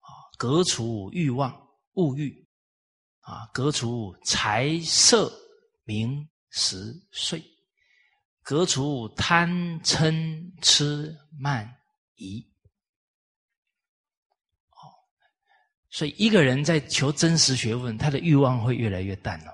[0.02, 1.52] 啊，革除欲望。
[1.94, 2.48] 物欲
[3.22, 5.34] 啊，革除财色
[5.86, 7.44] 名食睡，
[8.48, 9.50] 革除贪
[9.82, 11.70] 嗔痴慢
[12.16, 12.40] 疑。
[14.70, 14.80] 哦，
[15.90, 19.52] 所以一个人在求真实学问，他的欲望会越来越淡哦，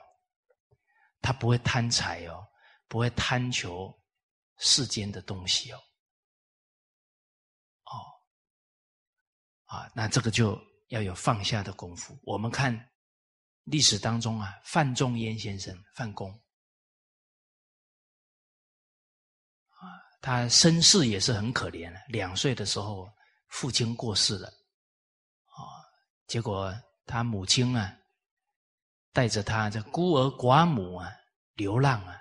[1.22, 2.46] 他不会贪财哦，
[2.88, 3.92] 不会贪求
[4.60, 5.78] 世间的东西哦。
[7.86, 10.62] 哦，啊，那这个就。
[10.90, 12.16] 要有放下的功夫。
[12.22, 12.92] 我们看
[13.64, 16.40] 历史当中啊，范仲淹先生范公
[20.24, 22.00] 他身世也是很可怜的。
[22.08, 23.10] 两岁的时候，
[23.50, 25.84] 父亲过世了啊，
[26.28, 26.74] 结果
[27.06, 27.94] 他母亲啊，
[29.12, 31.12] 带着他这孤儿寡母啊，
[31.56, 32.14] 流浪啊，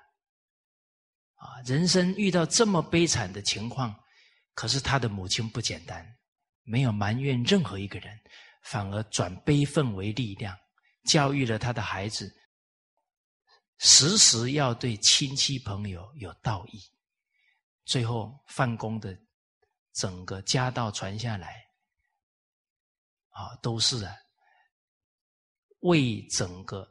[1.37, 3.95] 啊，人生遇到这么悲惨的情况，
[4.55, 6.05] 可是他的母亲不简单，
[6.65, 8.19] 没有埋怨任何一个人。
[8.65, 10.57] 反而转悲愤为力量，
[11.05, 12.33] 教育了他的孩子，
[13.79, 16.81] 时时要对亲戚朋友有道义。
[17.85, 19.17] 最后，范公的
[19.93, 21.65] 整个家道传下来，
[23.31, 24.15] 啊，都是啊，
[25.81, 26.89] 为整个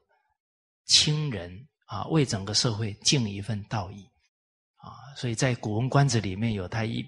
[0.85, 4.03] 亲人啊，为整个社会尽一份道义
[4.75, 5.13] 啊。
[5.15, 7.05] 所以在《古文观止》里面有他一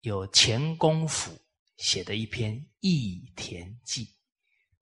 [0.00, 1.32] 有钱公府。
[1.78, 4.06] 写的一篇《义田记》，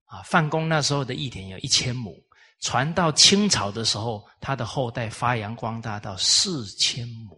[0.04, 2.22] 啊，范公那时候的义田有一千亩，
[2.60, 7.34] 传到清朝的时候，他的后代发扬光大到四千亩，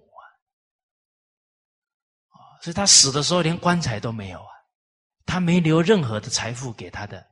[2.65, 4.49] 所以他死的时候连棺材都没有啊，
[5.27, 7.23] 他没留任何的财富给他的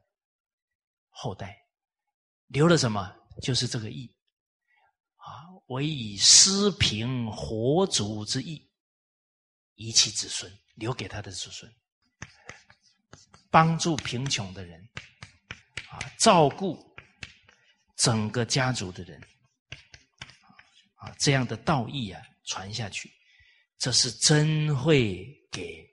[1.09, 1.57] 后代，
[2.49, 3.11] 留了什么？
[3.41, 4.14] 就是这个义，
[5.16, 8.70] 啊，唯以施贫活族之义，
[9.76, 11.74] 遗弃子孙，留给他的子孙。
[13.51, 14.87] 帮助贫穷的人，
[15.89, 16.95] 啊，照顾
[17.97, 19.18] 整个家族的人，
[20.97, 23.11] 啊，这样的道义啊，传下去，
[23.83, 25.85] 这是真会给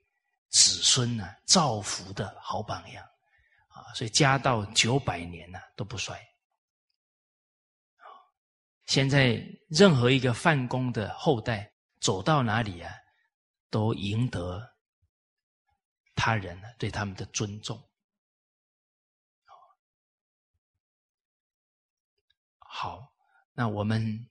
[0.50, 3.04] 子孙呢造福的好榜样，
[3.70, 6.16] 啊，所以家道九百年呢都不衰。
[8.86, 12.94] 现在任何一个范公的后代走到哪里啊，
[13.72, 14.64] 都赢得。
[16.14, 17.82] 他人对他们的尊重，
[22.58, 23.12] 好，
[23.54, 24.30] 那我们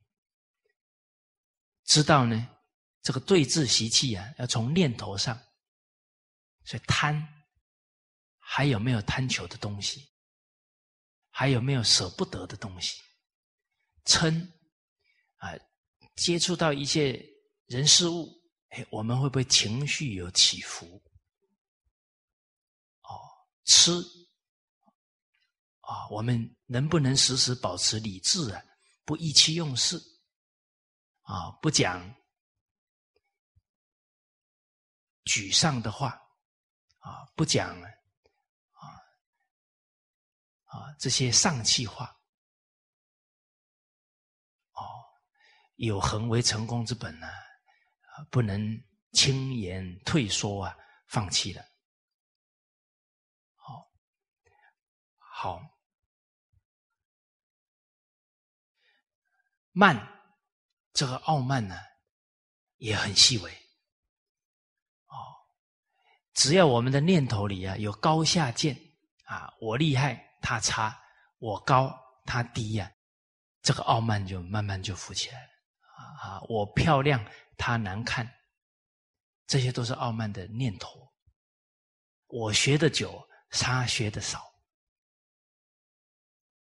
[1.83, 2.47] 知道呢，
[3.09, 5.35] 这个对治习气啊，要从念头上，
[6.67, 7.27] 所以贪
[8.39, 10.07] 还有没有贪求的东西，
[11.31, 13.01] 还有没有舍不得的东西，
[14.05, 14.47] 嗔
[15.37, 15.57] 啊，
[16.17, 17.19] 接触到一些
[17.65, 18.29] 人事物，
[18.69, 21.03] 哎，我们会不会情绪有起伏？
[23.01, 23.09] 哦
[23.65, 23.91] 吃
[25.81, 28.63] 啊，我们能不能时时保持理智啊？
[29.07, 29.99] 不意气用事
[31.23, 32.15] 啊，不讲
[35.29, 36.19] 沮丧的话
[37.01, 37.93] 啊，不讲啊
[40.65, 42.19] 啊这些丧气话
[44.73, 45.05] 哦，
[45.77, 47.29] 有恒为成功之本呢，
[48.31, 50.75] 不能轻言退缩啊，
[51.09, 51.63] 放弃了。
[55.41, 55.61] 好，
[59.73, 59.95] 慢，
[60.93, 61.77] 这个傲慢呢，
[62.79, 63.68] 也很细微。
[66.39, 68.79] 只要我们的念头里啊有高下见
[69.25, 70.97] 啊，我厉害他差，
[71.41, 71.93] 我高
[72.25, 72.89] 他低呀，
[73.61, 75.49] 这个傲慢就慢慢就浮起来了。
[76.23, 77.21] 啊，我漂亮
[77.57, 78.25] 他难看，
[79.49, 81.13] 这些都是傲慢的念头。
[82.29, 83.21] 我学的久，
[83.51, 84.41] 他学的少。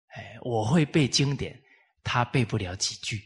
[0.07, 1.55] 哎，我会背经典，
[2.03, 3.21] 他背不了几句。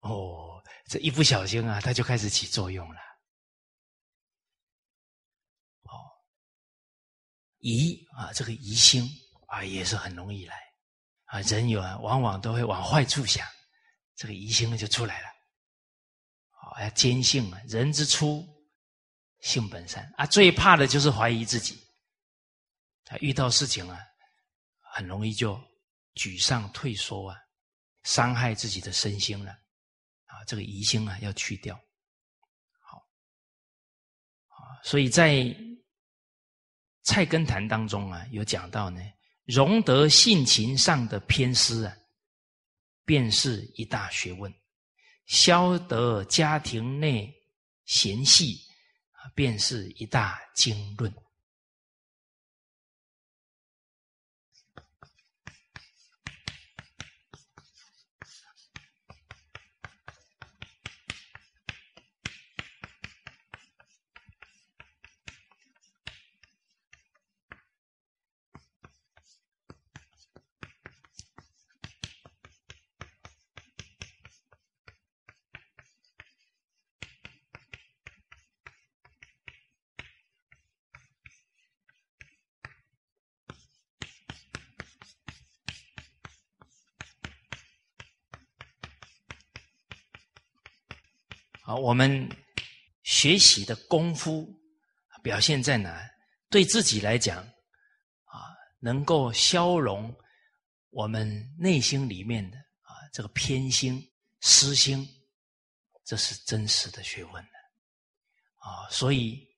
[0.00, 3.00] 哦，这一不小心啊，他就开始起作用了。
[5.84, 5.94] 哦，
[7.62, 9.08] 疑啊，这个疑心
[9.46, 10.56] 啊，也是很容易来
[11.24, 11.40] 啊。
[11.42, 13.46] 人有啊，往往都会往坏处想，
[14.16, 15.28] 这个疑心呢就出来了。
[16.50, 18.44] 啊，要坚信啊，人之初，
[19.40, 20.26] 性本善啊。
[20.26, 21.80] 最怕的就是怀疑自己，
[23.04, 23.98] 他遇到事情啊。
[24.94, 25.58] 很容易就
[26.16, 27.38] 沮丧退缩啊，
[28.02, 29.50] 伤害自己的身心了
[30.26, 31.74] 啊，这个疑心啊要去掉。
[32.80, 33.02] 好，
[34.84, 35.56] 所以在
[37.02, 39.00] 菜根谭当中啊，有讲到呢，
[39.44, 41.96] 容得性情上的偏私啊，
[43.04, 44.50] 便是一大学问；
[45.26, 47.32] 消得家庭内
[47.84, 48.60] 嫌隙
[49.12, 51.12] 啊，便是一大经论。
[91.76, 92.28] 我们
[93.02, 94.48] 学习的功夫
[95.22, 96.08] 表现在哪？
[96.50, 97.38] 对自己来讲，
[98.24, 100.14] 啊，能够消融
[100.90, 104.06] 我们内心里面的啊这个偏心、
[104.40, 105.08] 私心，
[106.04, 107.50] 这是真实的学问的
[108.56, 108.86] 啊。
[108.90, 109.48] 所以，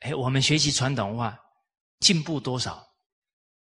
[0.00, 1.40] 哎，我们学习传统文化
[2.00, 2.86] 进步多少，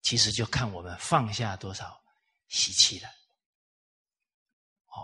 [0.03, 1.99] 其实就看我们放下多少
[2.47, 3.07] 习气了。
[4.85, 5.01] 哦，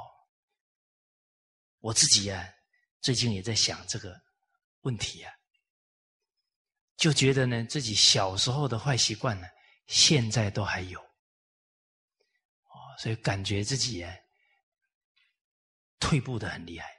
[1.79, 2.53] 我自己呀。
[3.01, 4.19] 最近也在想这个
[4.81, 5.33] 问题啊，
[6.97, 9.47] 就觉得呢自己小时候的坏习惯呢，
[9.85, 14.13] 现在都还有，哦，所以感觉自己啊
[15.99, 16.89] 退步的很厉害，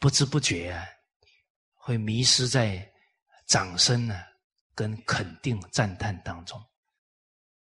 [0.00, 0.86] 不知不觉啊
[1.74, 2.92] 会迷失在
[3.46, 4.24] 掌声呢
[4.74, 6.58] 跟肯定赞叹当中，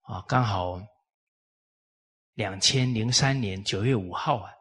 [0.01, 0.79] 啊，刚好
[2.33, 4.53] 两千零三年九月五号啊。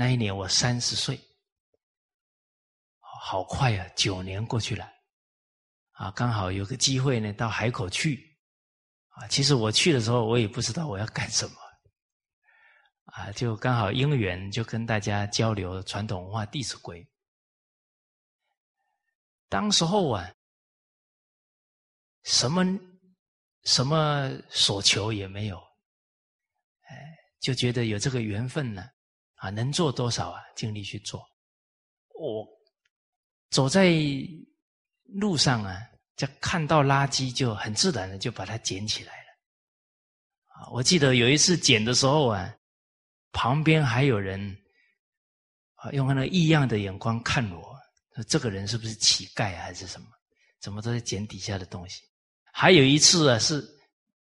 [0.00, 1.18] 那一年我三十岁，
[3.00, 3.88] 好快啊！
[3.96, 4.88] 九年过去了，
[5.90, 8.38] 啊，刚好有个机会呢，到海口去，
[9.08, 11.56] 啊，其实我去的时候，我也不知道我要干什么，
[13.10, 17.02] 啊，就刚好因缘，就跟大家交流传统文化《弟子规》。
[19.48, 20.32] 当时候啊，
[22.22, 22.64] 什么
[23.64, 25.58] 什么所求也没有，
[26.82, 28.88] 哎，就觉得有这个缘分呢。
[29.38, 30.42] 啊能做多少啊？
[30.54, 31.24] 尽力去做。
[32.14, 32.46] 我
[33.50, 33.92] 走在
[35.04, 35.80] 路上啊，
[36.16, 39.28] 就看到垃圾，就很自然的就把它捡起来了。
[40.48, 42.54] 啊，我记得有一次捡的时候啊，
[43.32, 44.56] 旁边还有人
[45.74, 47.76] 啊，用那个异样的眼光看我，
[48.14, 50.08] 说这个人是不是乞丐还是什么？
[50.60, 52.02] 怎么都在捡底下的东西？
[52.52, 53.64] 还有一次啊，是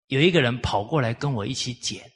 [0.07, 2.11] 有一个人跑过来跟我一起捡。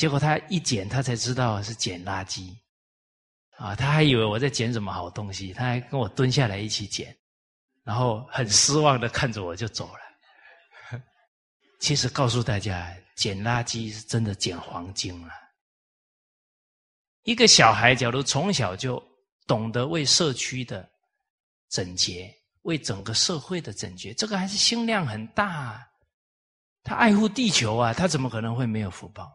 [0.00, 2.56] 结果他一捡，他才知道是捡垃圾，
[3.58, 7.14] 啊，他还以为我在捡什么好东西，他还跟我蹲下来一起捡，
[7.84, 10.98] 然后很失望的看着我就走了。
[11.80, 15.34] 其实告诉大家，捡垃圾是真的捡黄金了。
[17.24, 19.06] 一个小孩，假如从小就
[19.46, 20.88] 懂得为社区的
[21.68, 25.86] 整洁，为整个社会的整洁，这个还是心量很大。
[26.82, 29.30] 他爱护地球啊，他怎么可能会没有福报？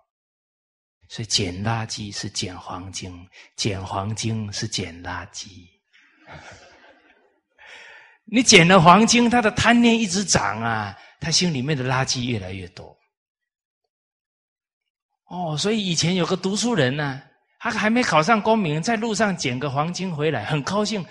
[1.16, 3.26] 所以捡垃圾是捡黄金，
[3.56, 5.48] 捡黄金是捡垃圾。
[8.26, 12.94] 你捡了黄金，他的贪念一直涨啊，他心里面的垃圾越来越多。
[15.28, 17.24] 哦，所以以前有个读书人呢，
[17.60, 21.06] 他还没考上功名，在路上捡个黄金回来，很高兴，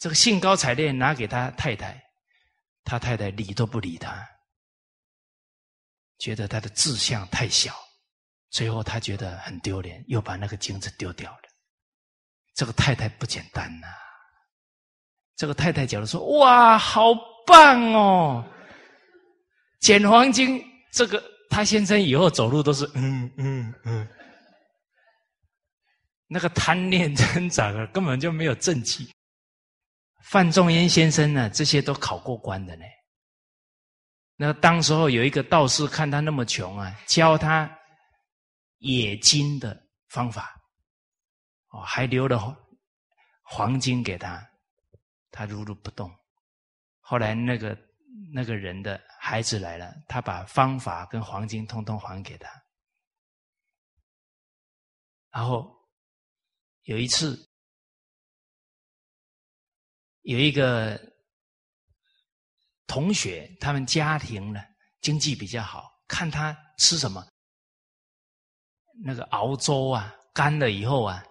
[0.00, 2.02] 这个兴高采烈拿给他太太，
[2.82, 4.28] 他太太理都不理他，
[6.18, 7.72] 觉得他的志向太小。
[8.50, 11.48] 最后他觉得很丢脸，又把那个金子丢掉了。
[12.54, 13.86] 这个太太不简单呐！
[15.36, 17.14] 这个太太讲如说：“哇，好
[17.46, 18.44] 棒哦！
[19.80, 20.62] 捡黄金，
[20.92, 24.08] 这个他先生以后走路都是嗯嗯嗯。”
[26.28, 29.10] 那个贪念增长啊，根本就没有正气。
[30.24, 32.84] 范仲淹先生呢，这些都考过关的呢。
[34.36, 37.74] 那当时候有一个道士看他那么穷啊，教他。
[38.80, 40.60] 冶金的方法，
[41.68, 42.56] 哦，还留了
[43.42, 44.46] 黄金给他，
[45.30, 46.14] 他如如不动。
[47.00, 47.76] 后来那个
[48.32, 52.48] 那个人的孩子来了，他把方法跟黄金通通还给他。
[55.30, 55.72] 然后
[56.82, 57.48] 有一次，
[60.22, 61.00] 有一个
[62.86, 64.60] 同学他们家庭呢
[65.00, 67.24] 经济比较好，看他吃什么，
[69.02, 71.24] 那个熬粥啊，干了以后啊，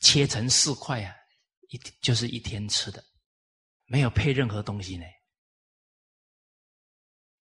[0.00, 1.14] 切成四块啊，
[1.68, 3.04] 一就是一天吃的，
[3.84, 5.04] 没有配任何东西呢。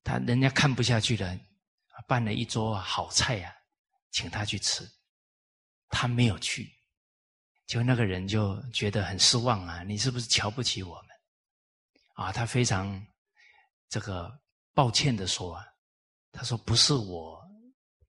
[0.04, 1.40] 他人家看不下去了，
[2.08, 3.56] 办了一桌好菜呀，
[4.12, 4.88] 请他去吃，
[5.90, 6.72] 他没有去，
[7.66, 9.82] 就那个人就觉得很失望啊！
[9.84, 11.08] 你是不是瞧不起我们？
[12.16, 13.04] 啊，他非常
[13.90, 14.32] 这个
[14.74, 15.66] 抱歉的说啊，
[16.32, 17.44] 他说不是我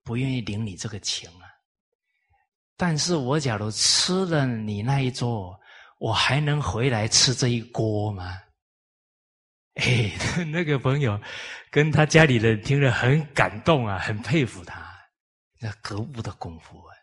[0.07, 1.51] 不愿意领你这个情啊，
[2.77, 5.59] 但是我假如吃了你那一桌，
[5.99, 8.41] 我还能回来吃这一锅吗？
[9.75, 10.13] 哎，
[10.53, 11.21] 那个朋友
[11.71, 14.81] 跟他家里人听了很感动啊，很佩服他
[15.59, 16.95] 那格物的功夫啊！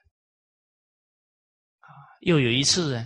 [1.81, 1.87] 啊，
[2.21, 3.05] 又有一次呢，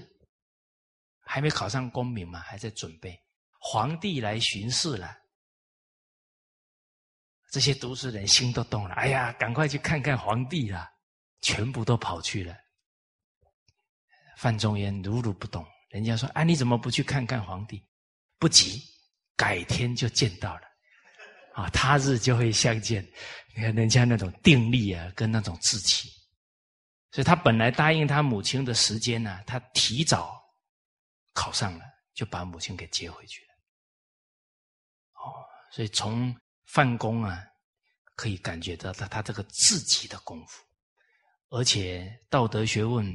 [1.25, 3.19] 还没考上功名嘛，还在准备，
[3.59, 5.17] 皇帝来巡视了，
[7.51, 10.91] 这些读书人心都动了，哎呀，赶快去看看皇帝啦！
[11.41, 12.55] 全部都跑去了。
[14.37, 17.83] 范仲淹如如不动，人家说：“啊，你怎么不去看看皇帝？”
[18.37, 18.81] 不急。
[19.39, 20.61] 改天就见到了，
[21.53, 23.07] 啊，他日就会相见。
[23.53, 26.09] 你看人家那种定力啊，跟那种志气，
[27.11, 30.41] 所以他本来答应他母亲的时间呢，他提早
[31.33, 33.53] 考上了，就把母亲给接回去了。
[35.13, 36.35] 哦，所以从
[36.67, 37.43] 范公啊，
[38.15, 40.63] 可以感觉到他他这个自己的功夫，
[41.49, 43.05] 而且道德学问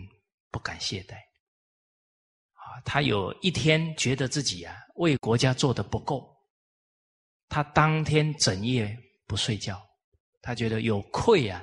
[0.51, 1.15] 不敢懈怠
[2.55, 2.81] 啊。
[2.85, 6.35] 他有一天觉得自己啊为国家做的不够，
[7.49, 9.81] 他当天整夜不睡觉，
[10.41, 11.63] 他觉得有愧啊，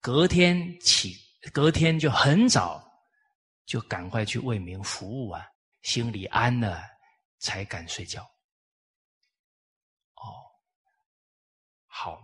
[0.00, 1.16] 隔天起，
[1.52, 2.82] 隔天就很早
[3.66, 5.44] 就赶快去为民服务啊，
[5.82, 6.82] 心里安了
[7.40, 8.24] 才敢睡觉。
[11.98, 12.20] 好，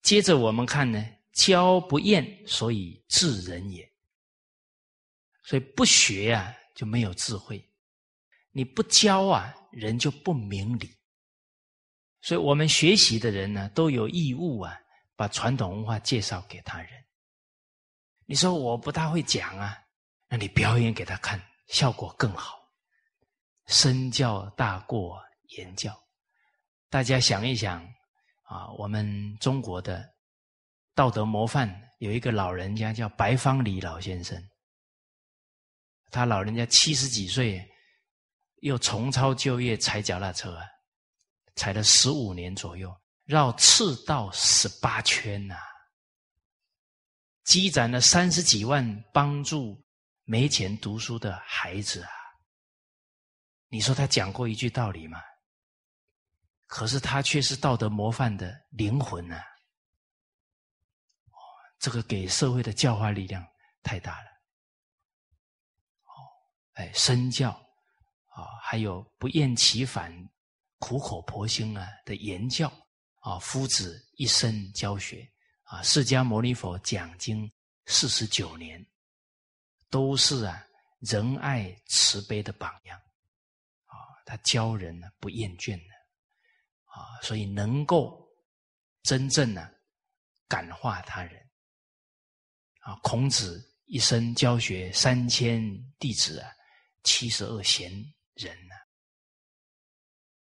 [0.00, 3.86] 接着我们看呢，教不厌，所以治人也。
[5.44, 7.62] 所以不学啊，就没有智慧；
[8.52, 10.96] 你不教啊，人就不明理。
[12.22, 14.74] 所以我们学习的人呢，都有义务啊，
[15.14, 17.04] 把传统文化介绍给他人。
[18.24, 19.76] 你说我不大会讲啊，
[20.26, 22.66] 那你表演给他看，效果更好。
[23.66, 26.02] 身教大过言教，
[26.88, 27.82] 大家想一想
[28.42, 30.08] 啊，我们中国的
[30.94, 31.68] 道德模范
[31.98, 34.40] 有一个老人家叫白方礼老先生。
[36.10, 37.68] 他老人家七十几岁，
[38.60, 40.64] 又重操旧业踩脚踏车啊，
[41.56, 42.94] 踩了十五年左右，
[43.24, 45.56] 绕赤道十八圈呐，
[47.42, 49.76] 积攒了三十几万，帮助
[50.22, 52.10] 没钱读书的孩子啊。
[53.68, 55.20] 你说他讲过一句道理吗？
[56.66, 59.40] 可是他却是道德模范的灵魂呐！
[61.78, 63.46] 这个给社会的教化力量
[63.82, 64.26] 太大了。
[66.04, 66.10] 哦
[66.72, 67.50] 哎，身教
[68.30, 70.12] 啊，还有不厌其烦、
[70.78, 72.72] 苦口婆心啊的言教
[73.20, 75.30] 啊，夫子一生教学
[75.64, 77.50] 啊，释迦牟尼佛讲经
[77.84, 78.84] 四十九年，
[79.88, 80.66] 都是啊
[81.00, 82.98] 仁爱慈悲的榜样
[83.84, 83.94] 啊，
[84.24, 85.95] 他教人呢不厌倦的
[86.98, 88.26] 啊，所以能够
[89.02, 89.70] 真正呢
[90.48, 91.40] 感化他人
[92.80, 92.96] 啊。
[93.02, 95.62] 孔子一生教学三千
[95.98, 96.50] 弟子啊。
[97.08, 97.88] 七十二贤
[98.34, 98.74] 人呢？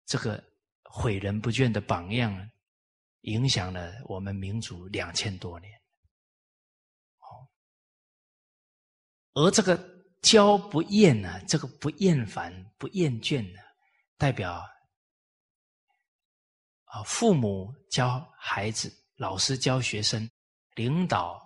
[0.07, 0.43] 这个
[0.85, 2.51] 诲人不倦的榜样，
[3.21, 5.71] 影响了我们民族两千多年。
[7.19, 7.47] 好，
[9.35, 9.79] 而这个
[10.23, 13.61] 教不厌呢，这个不厌烦、不厌倦呢，
[14.17, 14.67] 代表
[16.91, 20.29] 啊，父母教孩子，老师教学生，
[20.75, 21.41] 领导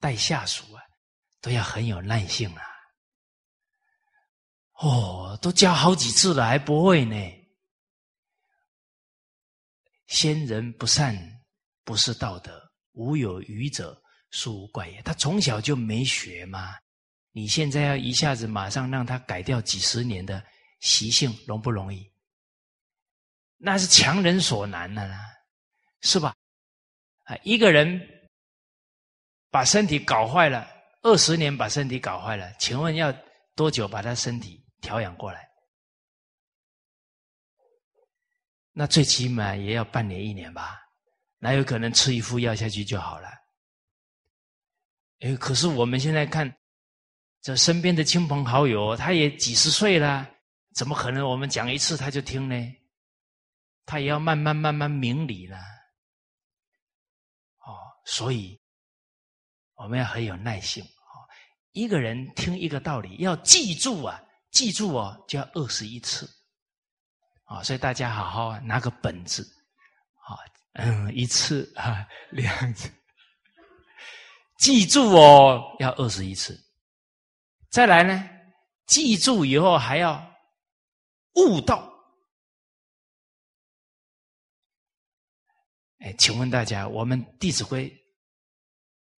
[0.00, 0.82] 带下属啊，
[1.40, 2.62] 都要很有耐性啊。
[4.80, 7.16] 哦，都教好几次了，还不会呢。
[10.06, 11.16] 先人不善，
[11.84, 12.52] 不是道德；
[12.92, 14.00] 无有愚者，
[14.30, 15.00] 殊无怪也。
[15.02, 16.74] 他从小就没学吗？
[17.32, 20.44] 你现在要一下子马上让他改掉几十年的
[20.80, 22.08] 习性，容不容易？
[23.64, 25.18] 那是强人所难的啦，
[26.02, 26.34] 是吧？
[27.22, 27.98] 啊，一个人
[29.50, 30.68] 把身体搞坏了，
[31.00, 33.10] 二十年把身体搞坏了，请问要
[33.54, 34.62] 多久把他身体？
[34.82, 35.48] 调养过来，
[38.70, 40.78] 那最起码也要半年一年吧？
[41.38, 43.30] 哪有可能吃一副药下去就好了？
[45.20, 46.54] 哎，可是我们现在看，
[47.40, 50.30] 这身边的亲朋好友，他也几十岁了，
[50.74, 52.54] 怎么可能我们讲一次他就听呢？
[53.86, 55.58] 他也要慢慢慢慢明理了。
[57.58, 58.60] 哦，所以
[59.74, 60.84] 我们要很有耐性。
[60.84, 61.14] 哦，
[61.72, 64.20] 一个人听一个道理要记住啊，
[64.50, 66.28] 记住哦，就要二十一次。
[67.44, 69.42] 啊，所以大家好好拿个本子，
[70.22, 70.32] 啊，
[70.74, 72.90] 嗯，一次啊， 两次，
[74.58, 76.58] 记住哦，要二十一次。
[77.70, 78.30] 再来呢，
[78.86, 80.24] 记住以后还要
[81.34, 81.93] 悟道。
[86.04, 87.88] 哎，请问大家，我们《弟子规》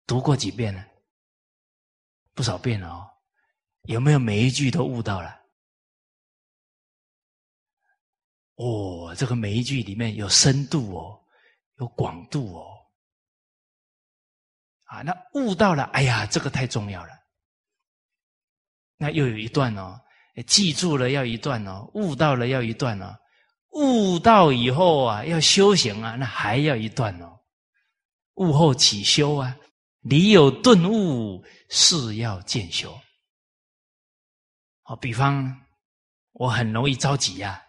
[0.05, 0.85] 读过几遍呢？
[2.35, 3.09] 不少遍了哦。
[3.85, 5.35] 有没有每一句都悟到了？
[8.57, 11.19] 哦，这个每一句里面有深度哦，
[11.79, 12.77] 有广度哦，
[14.83, 17.13] 啊，那悟到了，哎呀，这个太重要了。
[18.97, 19.99] 那又有一段哦，
[20.45, 23.17] 记住了要一段哦，悟到了要一段哦，
[23.75, 27.39] 悟道以后啊，要修行啊，那还要一段哦。
[28.35, 29.55] 悟后起修啊，
[29.99, 32.97] 你有顿悟，事要渐修。
[34.81, 35.65] 好，比方
[36.31, 37.61] 我很容易着急呀。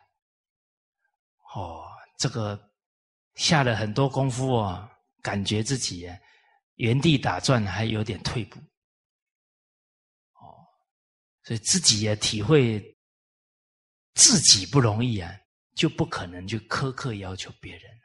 [1.54, 1.84] 哦，
[2.18, 2.70] 这个
[3.34, 4.88] 下了很多功夫哦，
[5.22, 6.08] 感觉自己
[6.74, 8.60] 原地打转，还有点退步。
[10.34, 10.54] 哦，
[11.42, 12.80] 所以自己也体会
[14.14, 15.34] 自己不容易啊，
[15.76, 18.00] 就不可能去苛刻要求别人。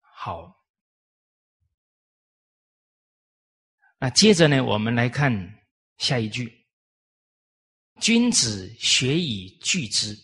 [0.00, 0.64] 好，
[3.98, 5.30] 那接着呢，我们来看
[5.98, 6.66] 下一句：
[8.00, 10.16] 君子学以聚之。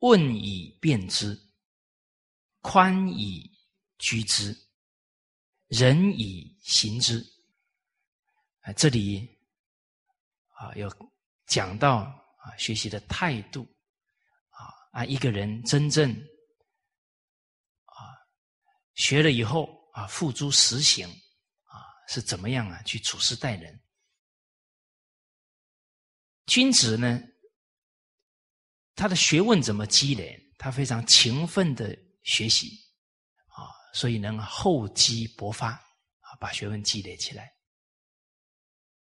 [0.00, 1.36] 问以辨之，
[2.60, 3.50] 宽以
[3.98, 4.54] 居之，
[5.68, 7.18] 仁以行之。
[8.60, 9.26] 啊，这里
[10.48, 10.88] 啊有
[11.46, 13.66] 讲到啊学习的态度
[14.96, 16.10] 啊一个人真正
[17.84, 18.00] 啊
[18.94, 21.06] 学了以后啊付诸实行
[21.64, 23.78] 啊是怎么样啊去处事待人？
[26.46, 27.20] 君子呢？
[28.94, 30.34] 他的学问怎么积累？
[30.56, 32.70] 他非常勤奋的学习
[33.48, 37.52] 啊，所以能厚积薄发啊，把学问积累起来。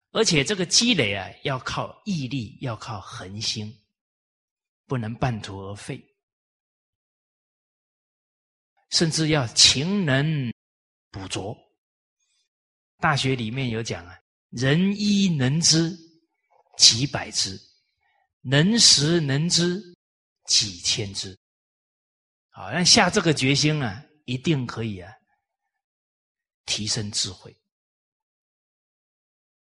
[0.09, 3.71] 而且这个积累啊，要靠毅力，要靠恒心，
[4.87, 6.03] 不能半途而废，
[8.89, 10.51] 甚至要勤能
[11.11, 11.55] 补拙。
[12.97, 14.19] 大学里面有讲啊，
[14.49, 15.95] 人一能知
[16.77, 17.61] 几百知。
[18.41, 19.83] 能识能知
[20.45, 21.37] 几千知，
[22.49, 25.11] 好，那下这个决心啊，一定可以啊，
[26.65, 27.51] 提升智慧。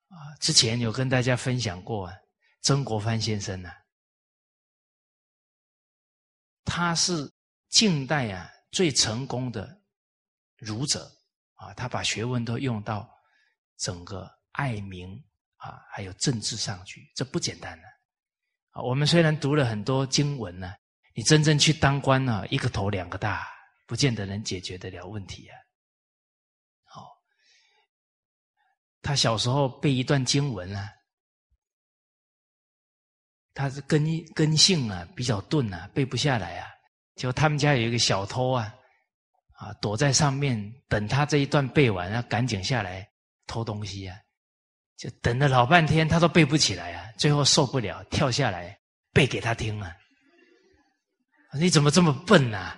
[0.10, 2.14] 啊，之前有跟大家分享过啊，
[2.62, 3.72] 曾国藩先生呢，
[6.70, 7.30] 他是
[7.70, 9.82] 近代啊最成功的
[10.58, 11.12] 儒者
[11.56, 13.10] 啊，他把学问都用到
[13.78, 15.12] 整个爱民
[15.58, 17.88] 啊，还有政治上去，这不简单的。
[18.70, 20.72] 啊，我们虽然读了很多经文呢，
[21.16, 23.48] 你真正去当官呢，一个头两个大，
[23.88, 25.58] 不见得能解决得了问题啊。
[26.84, 27.08] 好，
[29.02, 30.90] 他小时候背一段经文啊，
[33.54, 36.68] 他是根根性啊比较钝啊，背不下来啊。
[37.16, 38.74] 就他们家有一个小偷啊，
[39.54, 43.06] 啊躲在上面等他这一段背完，要赶紧下来
[43.46, 44.18] 偷东西啊。
[44.98, 47.10] 就等了老半天，他都背不起来啊！
[47.18, 48.78] 最后受不了，跳下来
[49.14, 49.96] 背给他听啊！
[51.54, 52.78] 你怎么这么笨啊？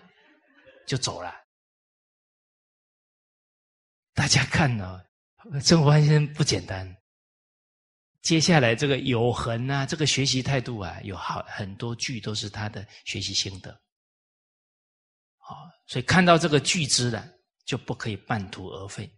[0.85, 1.34] 就走了。
[4.14, 5.03] 大家看哦，
[5.64, 6.95] 曾国藩先生不简单。
[8.22, 13.72] 接下来这个有恒啊，这个学习态度啊，有好很多句都是他的学习心得。
[15.38, 15.56] 好，
[15.88, 17.27] 所以看到这个句子了，
[17.65, 19.11] 就不可以半途而废。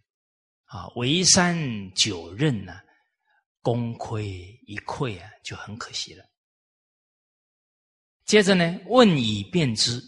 [0.66, 1.56] 啊，为山
[1.94, 2.80] 九仞呢？
[3.62, 6.26] 功亏一篑啊，就很可惜了。
[8.26, 10.02] 接着呢，问以辨之，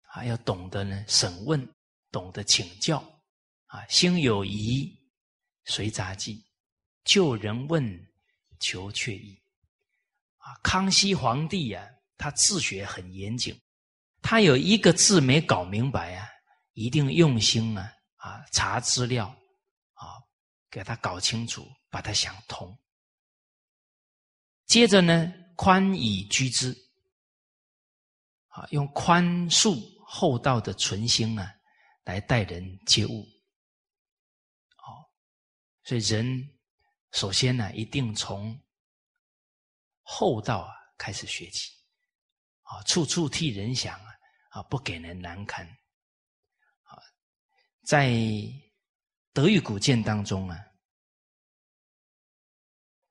[0.00, 1.68] 还要懂得呢审问，
[2.10, 2.98] 懂得请教
[3.66, 3.84] 啊。
[3.88, 4.88] 心有疑，
[5.64, 6.45] 随杂记，
[7.06, 8.06] 就人问，
[8.60, 9.34] 求确意。
[10.36, 11.82] 啊，康熙皇帝啊，
[12.18, 13.58] 他自学很严谨，
[14.20, 16.28] 他有一个字没搞明白啊，
[16.74, 19.28] 一定用心啊啊查资料
[19.94, 20.20] 啊，
[20.70, 21.66] 给他搞清楚。
[21.88, 22.78] 把它想通，
[24.66, 26.76] 接着呢，宽以居之，
[28.48, 31.50] 啊，用宽恕厚道的存心啊，
[32.04, 33.26] 来待人接物，
[34.74, 35.08] 好，
[35.84, 36.55] 所以人
[37.16, 38.54] 首先呢，一定从
[40.02, 41.72] 厚道啊开始学起，
[42.60, 44.12] 啊，处处替人想啊，
[44.50, 45.66] 啊，不给人难堪，
[46.82, 47.00] 啊，
[47.86, 48.12] 在
[49.32, 50.58] 德育古鉴当中啊，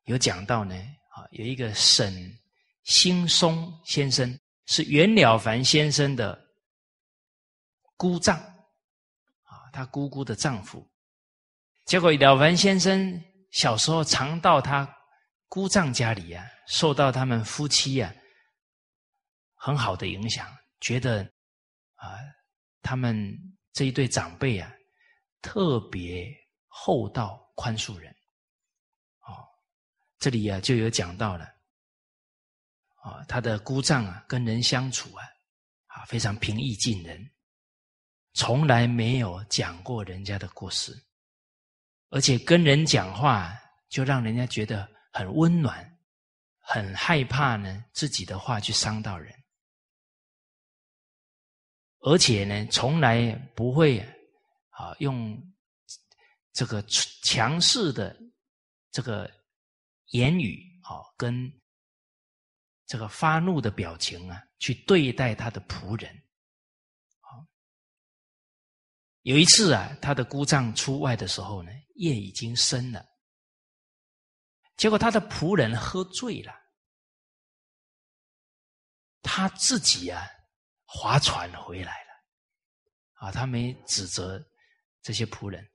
[0.04, 0.76] 有讲到呢，
[1.10, 2.32] 啊，有一个沈
[2.84, 6.40] 兴松先生是袁了凡先生的
[7.98, 10.88] 姑丈，啊，他姑姑的丈夫，
[11.86, 13.20] 结果了凡先生
[13.56, 14.86] 小时候常到他
[15.48, 16.46] 姑丈家里啊。
[16.68, 18.12] 受到他们夫妻呀
[19.54, 20.52] 很好的影响，
[20.82, 21.22] 觉得
[21.94, 22.18] 啊，
[22.82, 23.32] 他们
[23.72, 24.74] 这一对长辈啊
[25.44, 26.28] 特别
[26.66, 28.12] 厚道宽恕人，
[29.28, 29.46] 哦，
[30.18, 31.46] 这里啊就有讲到了，
[32.96, 35.24] 啊，他的姑丈啊跟人相处啊
[35.86, 37.24] 啊非常平易近人，
[38.34, 40.92] 从来没有讲过人家的过失，
[42.16, 43.54] 而且跟人讲话
[43.90, 45.92] 就让人家觉得很温暖。
[46.68, 49.32] 很害怕呢，自己的话去伤到人，
[52.00, 54.00] 而且呢，从来不会
[54.70, 55.38] 啊用
[56.54, 56.82] 这个
[57.22, 58.18] 强势的
[58.90, 59.30] 这个
[60.08, 61.54] 言语啊，跟
[62.88, 66.24] 这个发怒的表情啊，去对待他的仆人。
[69.22, 73.06] 有一次啊，他的姑丈出外的时候呢，夜已经深了。
[74.78, 76.54] 结果他的仆人喝醉了，
[79.22, 80.26] 他自己啊
[80.86, 82.12] 划船回来了，
[83.14, 84.40] 啊，他没指责
[85.02, 85.68] 这些仆人。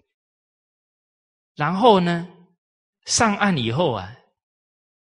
[1.55, 2.29] 然后呢，
[3.07, 4.15] 上岸以后啊，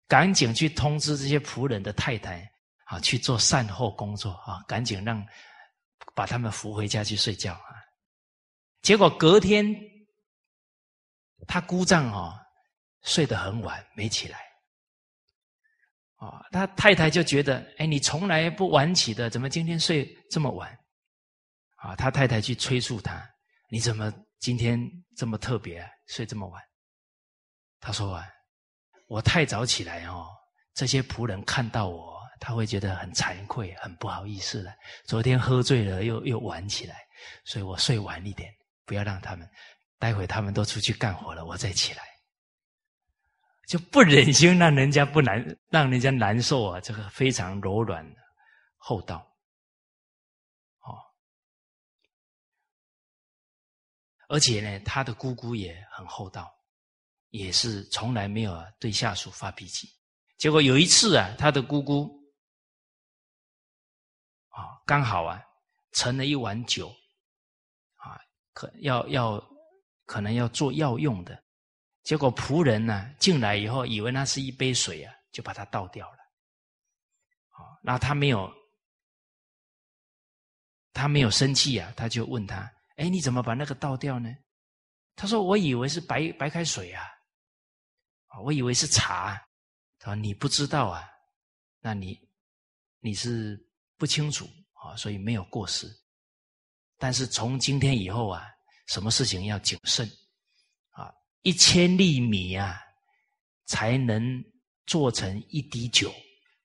[0.08, 2.50] 赶紧去通知这些仆人的太太
[2.86, 5.26] 啊，去做善后工作啊，赶紧让
[6.14, 7.76] 把他们扶回家去睡觉啊。
[8.82, 9.76] 结果隔天，
[11.46, 12.44] 他姑丈啊。
[13.04, 14.40] 睡得很晚，没起来。
[16.16, 20.78] 啊，他太太就觉得，哎，你从来不晚起的，怎么今天睡这么晚？
[21.76, 23.24] 啊，他太太去催促他，
[23.70, 24.78] 你怎么今天
[25.16, 26.62] 这么特别，睡这么晚？
[27.80, 28.28] 他说啊，
[29.08, 30.28] 我太早起来哦，
[30.74, 34.74] 这些仆人看到我，他会觉得很惭愧，很不好意思了。
[35.06, 36.98] 昨天喝醉了，又又晚起来，
[37.46, 38.52] 所以我睡晚一点，
[38.86, 39.48] 不要让他们，
[39.98, 42.04] 待会他们都出去干活了，我再起来。
[43.68, 46.80] 就不忍心让人家不难，让人家难受啊！
[46.80, 48.10] 这个非常柔软
[48.78, 49.18] 厚道，
[50.80, 50.96] 哦，
[54.30, 56.50] 而且呢，他的姑姑也很厚道，
[57.32, 59.90] 也是从来没有对下属发脾气。
[60.38, 62.10] 结果有一次啊，他的姑姑
[64.48, 65.44] 啊，刚好啊，
[65.92, 66.88] 盛了一碗酒，
[67.98, 68.18] 啊，
[68.54, 69.46] 可要要
[70.08, 71.44] 可能要做药用的。
[72.02, 76.18] 结果仆人呢进来以后，以为那是一杯水啊，就把它倒掉了。
[77.50, 78.52] 啊，那他没有，
[80.94, 84.34] 他没有生气啊，他就问他：“哎，你怎么把那个倒掉呢？”
[85.16, 87.04] 他说：“我以为是白白开水啊，
[88.28, 89.36] 啊，我以为是茶。”
[90.00, 91.04] 他说：“你不知道啊，
[91.80, 92.18] 那你
[93.00, 93.60] 你是
[93.98, 95.88] 不清楚啊，所以没有过失。
[96.98, 98.48] 但是从今天以后啊，
[98.88, 100.06] 什么事情要谨慎
[100.90, 102.82] 啊。”一千粒米啊，
[103.66, 104.44] 才能
[104.86, 106.14] 做成一滴酒。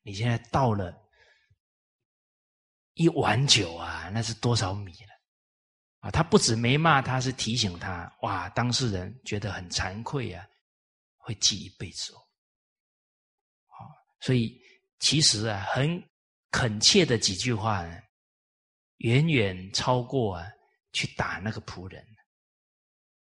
[0.03, 0.93] 你现在倒了
[2.95, 5.13] 一碗酒啊，那是多少米了？
[6.01, 8.13] 啊，他不止没骂他，是提醒他。
[8.23, 10.45] 哇，当事人觉得很惭愧啊，
[11.17, 12.19] 会记一辈子哦。
[13.67, 13.89] 好，
[14.21, 14.61] 所以
[14.99, 16.03] 其实啊，很
[16.51, 18.03] 恳切的几句话呢，
[18.97, 20.45] 远远超过啊
[20.93, 22.05] 去打那个仆人。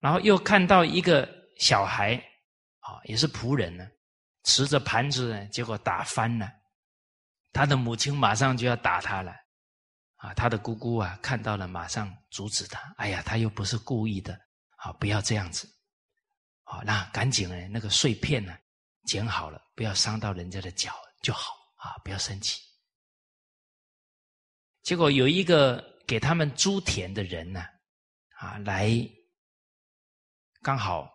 [0.00, 1.40] 然后又看到一个。
[1.58, 2.16] 小孩
[2.80, 3.86] 啊，也是仆人呢，
[4.42, 6.50] 持着盘子呢，结果打翻了。
[7.52, 9.32] 他的母亲马上就要打他了，
[10.16, 12.92] 啊，他的姑姑啊看到了，马上阻止他。
[12.96, 14.36] 哎呀，他又不是故意的，
[14.76, 15.68] 啊，不要这样子，
[16.64, 18.56] 啊，那赶紧呢，那个碎片呢
[19.04, 20.92] 捡好了，不要伤到人家的脚
[21.22, 22.60] 就好啊，不要生气。
[24.82, 27.64] 结果有一个给他们租田的人呢，
[28.38, 28.90] 啊，来
[30.62, 31.10] 刚好。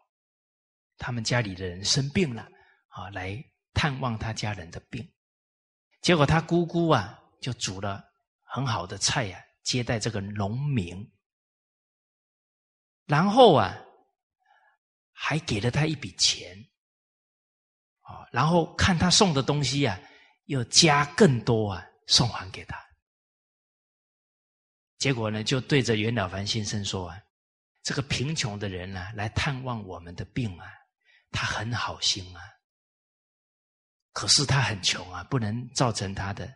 [1.00, 2.42] 他们家里的人生病了，
[2.88, 3.38] 啊，来
[3.72, 5.08] 探望他家人的病。
[6.02, 8.04] 结果他姑姑啊，就煮了
[8.42, 11.08] 很好的菜呀，接待这个农民。
[13.06, 13.78] 然后啊，
[15.14, 16.58] 还给了他一笔钱，
[18.00, 20.00] 啊，然后看他送的东西啊，
[20.46, 22.87] 又加更多啊，送还给他。
[24.98, 27.18] 结果呢，就对着袁了凡先生说啊
[27.84, 30.66] ：“这个贫穷的人呢，来探望我们的病啊。”
[31.30, 32.42] 他很好心啊，
[34.14, 36.52] 可是他很穷啊，不能造成他的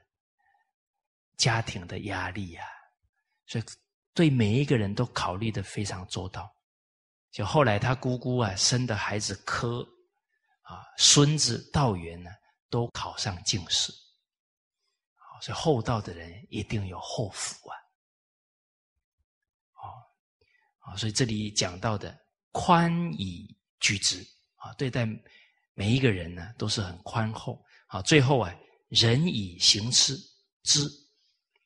[1.35, 2.65] 家庭的压力啊，
[3.45, 3.63] 所以
[4.13, 6.49] 对每一个人都考虑的非常周到。
[7.31, 9.85] 就后来他姑姑啊生的孩子科
[10.61, 12.31] 啊孙子道元呢
[12.69, 13.91] 都考上进士，
[15.41, 17.77] 所以厚道的人一定有厚福啊。
[20.95, 22.19] 所以这里讲到的
[22.51, 23.47] 宽以
[23.79, 24.21] 居之
[24.55, 25.07] 啊，对待
[25.73, 28.01] 每一个人呢都是很宽厚啊。
[28.01, 28.53] 最后啊，
[28.89, 30.17] 仁以行之
[30.63, 30.89] 之，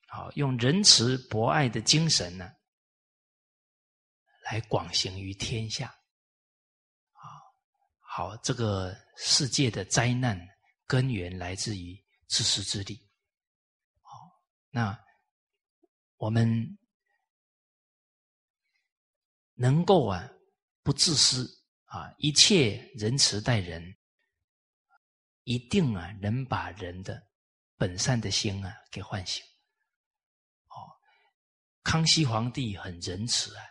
[0.06, 2.50] 好用仁慈博爱的精神呢，
[4.44, 5.88] 来广行于天下
[7.12, 7.42] 啊。
[7.98, 10.40] 好，这个世界的灾难
[10.86, 12.96] 根源来自于自私自利。
[14.02, 14.30] 好，
[14.70, 14.98] 那
[16.16, 16.78] 我们。
[19.56, 20.30] 能够啊
[20.82, 21.46] 不自私
[21.86, 23.82] 啊，一切仁慈待人，
[25.44, 27.20] 一定啊能把人的
[27.76, 29.42] 本善的心啊给唤醒。
[30.68, 30.76] 哦，
[31.82, 33.64] 康熙皇帝很仁慈啊，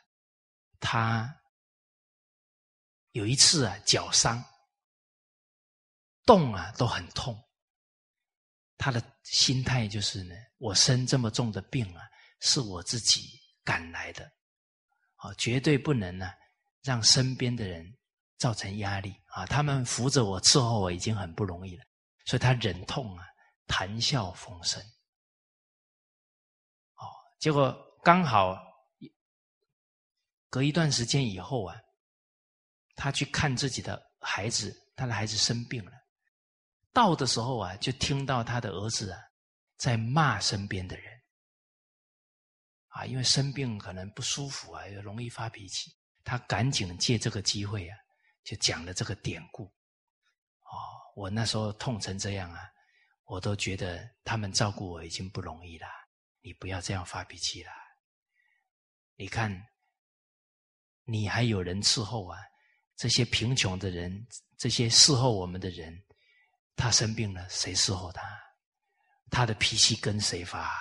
[0.79, 1.33] 他
[3.11, 4.43] 有一次啊脚伤，
[6.25, 7.39] 动啊都很痛，
[8.77, 12.01] 他的心态就是呢，我生这么重的病啊，
[12.39, 14.34] 是我自己赶来的。
[15.15, 16.31] 啊绝对不能呢，
[16.83, 17.97] 让身边的人
[18.37, 19.45] 造成压力啊！
[19.45, 21.83] 他们扶着我、伺候我已经很不容易了，
[22.25, 23.25] 所以他忍痛啊，
[23.65, 24.81] 谈笑风生。
[26.95, 27.07] 哦，
[27.39, 28.61] 结果刚好
[30.49, 31.75] 隔一段时间以后啊，
[32.95, 35.91] 他去看自己的孩子，他的孩子生病了，
[36.91, 39.19] 到的时候啊，就听到他的儿子啊
[39.77, 41.14] 在骂身边的人。
[42.95, 45.93] 啊，因为生病可能不舒服啊，又容易发脾气，
[46.23, 47.97] 他赶紧借这个机会啊，
[48.41, 49.65] 就讲了这个典故。
[49.65, 50.71] 哦，
[51.13, 52.61] 我那时候痛成这样啊，
[53.25, 55.85] 我都觉得他们照顾我已经不容易了，
[56.39, 57.71] 你不要这样发脾气了。
[59.17, 59.51] 你看，
[61.03, 62.39] 你还有人伺候啊，
[62.95, 64.25] 这些贫穷的人，
[64.57, 66.01] 这些伺候我们的人，
[66.77, 68.23] 他生病了，谁伺候他？
[69.29, 70.73] 他的脾气跟谁发？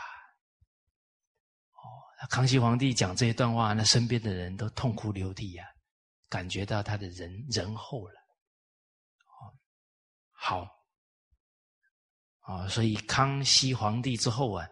[2.30, 5.64] 康熙皇帝讲这一段话，那身边的人都痛哭流涕呀，
[6.28, 8.14] 感觉到他的仁仁厚了。
[10.30, 10.68] 好，
[12.40, 14.68] 啊，所以康熙皇帝之后啊，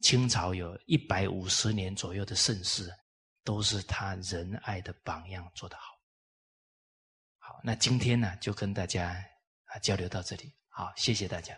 [0.00, 2.90] 清朝有一百五十年左右的盛世，
[3.44, 5.82] 都是他仁爱的榜样做得好。
[7.38, 9.10] 好，那今天呢，就跟大家
[9.66, 10.54] 啊交流到这里。
[10.68, 11.54] 好，谢谢大家。